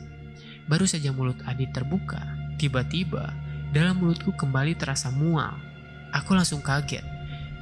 [0.69, 2.21] Baru saja mulut Adit terbuka,
[2.61, 3.33] tiba-tiba
[3.73, 5.70] dalam mulutku kembali terasa mual.
[6.11, 7.03] Aku langsung kaget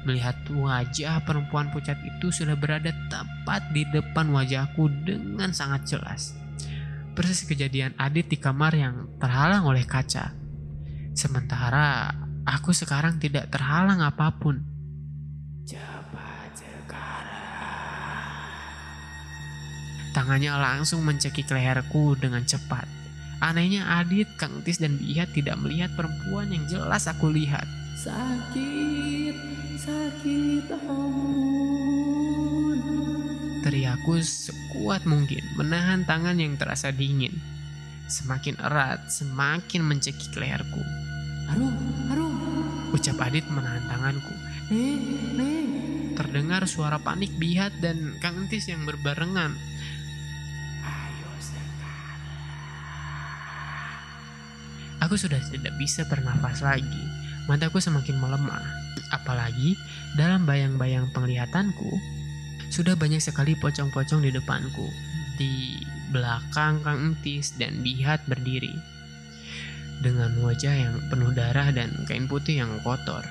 [0.07, 6.35] melihat wajah perempuan pucat itu sudah berada tepat di depan wajahku dengan sangat jelas.
[7.13, 10.31] Persis kejadian Adit di kamar yang terhalang oleh kaca.
[11.11, 12.15] Sementara
[12.47, 14.63] aku sekarang tidak terhalang apa pun.
[15.67, 17.27] Cepat sekarang.
[20.15, 22.87] Tangannya langsung mencekik leherku dengan cepat.
[23.39, 27.63] Anehnya Adit, Kang Tis, dan Bihat tidak melihat perempuan yang jelas aku lihat.
[27.99, 29.35] Sakit,
[29.75, 31.99] sakit ampun.
[33.59, 37.35] Teriakku sekuat mungkin, menahan tangan yang terasa dingin.
[38.07, 40.79] Semakin erat, semakin mencekik leherku.
[41.51, 41.75] Arum,
[42.07, 42.39] arum.
[42.95, 44.31] Ucap Adit menahan tanganku.
[44.71, 45.67] Neng, neng.
[46.15, 49.51] Terdengar suara panik Bihat dan Kang Entis yang berbarengan.
[50.87, 52.23] Ayo sekarang.
[55.03, 57.27] Aku sudah tidak bisa bernafas lagi.
[57.49, 58.61] Mataku semakin melemah.
[59.09, 59.73] Apalagi
[60.13, 61.97] dalam bayang-bayang penglihatanku,
[62.69, 64.85] sudah banyak sekali pocong-pocong di depanku.
[65.41, 65.81] Di
[66.13, 68.77] belakang Kang Entis dan Bihat berdiri.
[70.05, 73.25] Dengan wajah yang penuh darah dan kain putih yang kotor.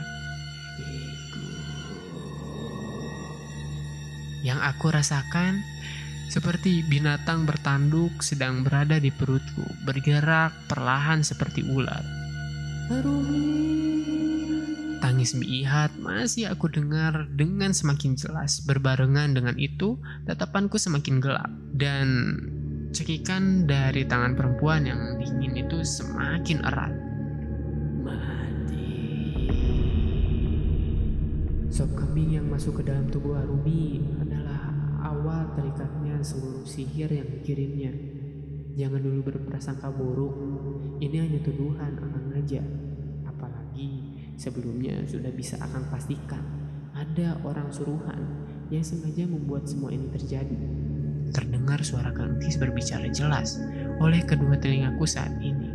[4.42, 5.62] Yang aku rasakan
[6.26, 12.17] seperti binatang bertanduk sedang berada di perutku, bergerak perlahan seperti ular.
[15.04, 18.64] Tangis Bihat masih aku dengar dengan semakin jelas.
[18.64, 22.40] Berbarengan dengan itu, tatapanku semakin gelap dan
[22.96, 26.96] cekikan dari tangan perempuan yang dingin itu semakin erat.
[28.00, 28.88] Mati.
[31.68, 34.72] Sop kambing yang masuk ke dalam tubuh Arumi adalah
[35.04, 37.92] awal terikatnya seluruh sihir yang dikirimnya.
[38.80, 40.32] Jangan dulu berprasangka buruk.
[41.04, 42.64] Ini hanya tuduhan akan aja.
[43.28, 46.40] Apalagi sebelumnya sudah bisa akan pastikan
[46.96, 48.24] ada orang suruhan
[48.72, 50.56] yang sengaja membuat semua ini terjadi.
[51.28, 53.60] Terdengar suara Kang Tis berbicara jelas
[54.00, 55.68] oleh kedua telingaku saat ini.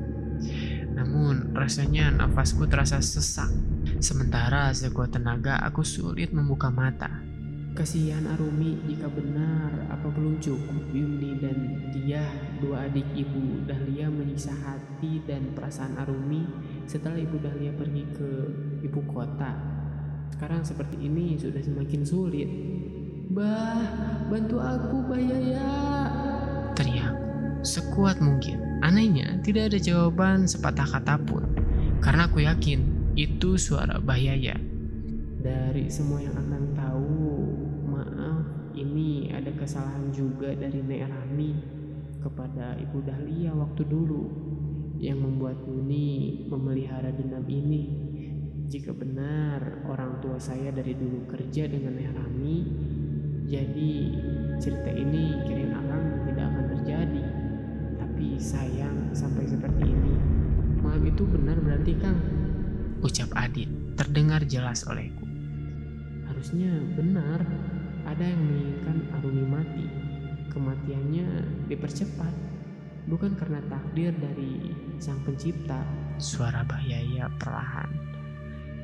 [0.97, 3.53] Namun rasanya nafasku terasa sesak.
[4.01, 7.22] Sementara sekuat tenaga aku sulit membuka mata.
[7.73, 11.57] Kasihan Arumi jika benar apa belum cukup Yumni dan
[11.89, 12.21] dia
[12.61, 16.45] dua adik ibu Dahlia menyiksa hati dan perasaan Arumi
[16.85, 18.29] setelah ibu Dahlia pergi ke
[18.85, 19.57] ibu kota.
[20.37, 22.49] Sekarang seperti ini sudah semakin sulit.
[23.33, 23.81] Bah,
[24.29, 25.65] bantu aku Bayaya.
[26.77, 27.17] Teriak
[27.65, 28.85] sekuat mungkin.
[28.85, 31.41] Anehnya tidak ada jawaban sepatah kata pun.
[32.05, 32.85] Karena aku yakin
[33.17, 34.59] itu suara Bayaya.
[35.43, 37.19] Dari semua yang akan tahu,
[37.87, 41.51] maaf ini ada kesalahan juga dari Nek Rami
[42.19, 44.23] kepada Ibu Dahlia waktu dulu
[44.99, 48.11] yang membuat Yuni memelihara dendam ini.
[48.67, 52.57] Jika benar orang tua saya dari dulu kerja dengan Nek Rami,
[53.47, 53.91] jadi
[54.59, 57.23] cerita ini kirim akang tidak akan terjadi.
[58.03, 60.15] Tapi sayang sampai seperti ini.
[60.83, 62.19] Malam itu benar berarti Kang?
[62.99, 65.23] Ucap Adit terdengar jelas olehku.
[66.27, 67.47] Harusnya benar,
[68.03, 69.87] ada yang menginginkan Arumi mati.
[70.53, 71.27] Kematiannya
[71.65, 72.33] dipercepat,
[73.09, 75.81] bukan karena takdir dari sang pencipta.
[76.21, 77.89] Suara Bayaya perlahan.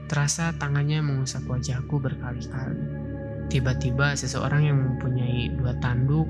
[0.09, 2.82] Terasa tangannya mengusap wajahku berkali-kali.
[3.53, 6.26] Tiba-tiba seseorang yang mempunyai dua tanduk,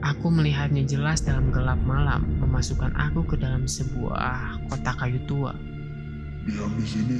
[0.00, 5.52] aku melihatnya jelas dalam gelap malam, memasukkan aku ke dalam sebuah kotak kayu tua.
[6.48, 7.18] Diam di sini.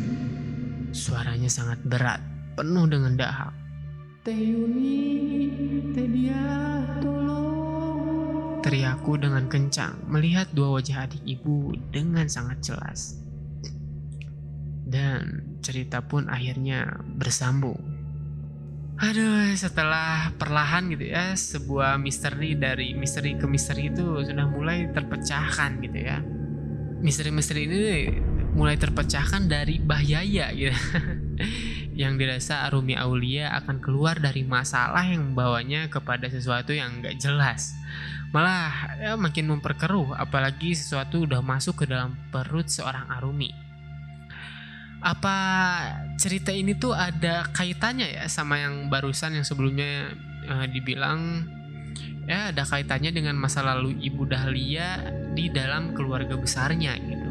[0.93, 2.21] Suaranya sangat berat,
[2.57, 3.62] penuh dengan dahak.
[4.23, 5.03] Teh Yuni,
[5.91, 8.63] Teh Dia, tolong.
[8.63, 13.19] Teriakku dengan kencang melihat dua wajah adik ibu dengan sangat jelas.
[14.87, 17.83] Dan cerita pun akhirnya bersambung.
[19.03, 25.83] Aduh, setelah perlahan gitu ya, sebuah misteri dari misteri ke misteri itu sudah mulai terpecahkan
[25.83, 26.23] gitu ya.
[27.03, 27.83] Misteri-misteri ini
[28.55, 30.79] mulai terpecahkan dari Bahyaya gitu.
[31.93, 37.77] yang dirasa Arumi Aulia akan keluar dari masalah yang membawanya kepada sesuatu yang gak jelas.
[38.33, 43.53] Malah ya, makin memperkeruh apalagi sesuatu udah masuk ke dalam perut seorang Arumi.
[45.05, 45.37] Apa
[46.17, 50.15] cerita ini tuh ada kaitannya ya sama yang barusan yang sebelumnya
[50.49, 51.45] uh, dibilang
[52.25, 57.22] ya ada kaitannya dengan masa lalu Ibu Dahlia di dalam keluarga besarnya gitu.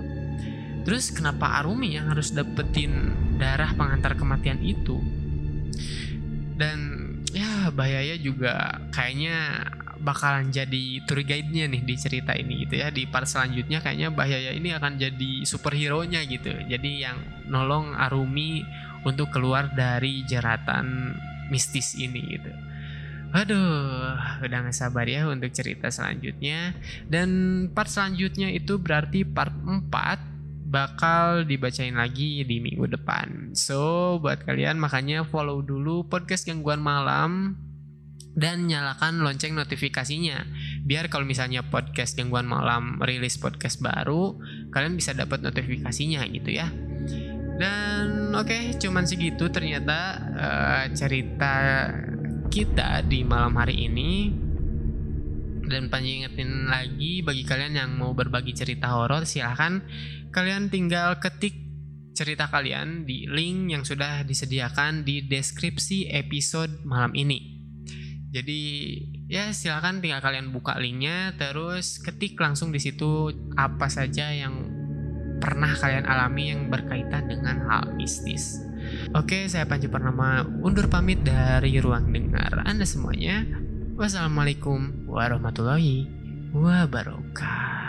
[0.81, 4.97] Terus kenapa Arumi yang harus dapetin darah pengantar kematian itu?
[6.57, 6.77] Dan
[7.31, 9.65] ya Bayaya juga kayaknya
[10.01, 12.89] bakalan jadi tour guide-nya nih di cerita ini gitu ya.
[12.89, 16.49] Di part selanjutnya kayaknya Bayaya ini akan jadi superhero-nya gitu.
[16.65, 18.65] Jadi yang nolong Arumi
[19.05, 21.17] untuk keluar dari jeratan
[21.53, 22.51] mistis ini gitu.
[23.31, 24.11] Aduh,
[24.43, 26.75] udah gak sabar ya untuk cerita selanjutnya.
[27.07, 27.29] Dan
[27.71, 30.30] part selanjutnya itu berarti part 4
[30.71, 33.51] bakal dibacain lagi di minggu depan.
[33.51, 37.59] So, buat kalian makanya follow dulu podcast gangguan malam
[38.31, 40.47] dan nyalakan lonceng notifikasinya.
[40.87, 44.39] Biar kalau misalnya podcast gangguan malam rilis podcast baru
[44.71, 46.71] kalian bisa dapat notifikasinya gitu ya.
[47.59, 51.87] Dan oke okay, cuman segitu ternyata uh, cerita
[52.47, 54.11] kita di malam hari ini.
[55.71, 59.79] Dan panji ingetin lagi bagi kalian yang mau berbagi cerita horor silahkan
[60.31, 61.59] kalian tinggal ketik
[62.15, 67.59] cerita kalian di link yang sudah disediakan di deskripsi episode malam ini.
[68.31, 68.61] Jadi
[69.27, 73.27] ya silahkan tinggal kalian buka linknya terus ketik langsung di situ
[73.59, 74.71] apa saja yang
[75.43, 78.61] pernah kalian alami yang berkaitan dengan hal mistis.
[79.11, 83.43] Oke, saya Panji Purnama undur pamit dari ruang dengar Anda semuanya.
[83.99, 86.07] Wassalamualaikum warahmatullahi
[86.55, 87.80] wabarakatuh.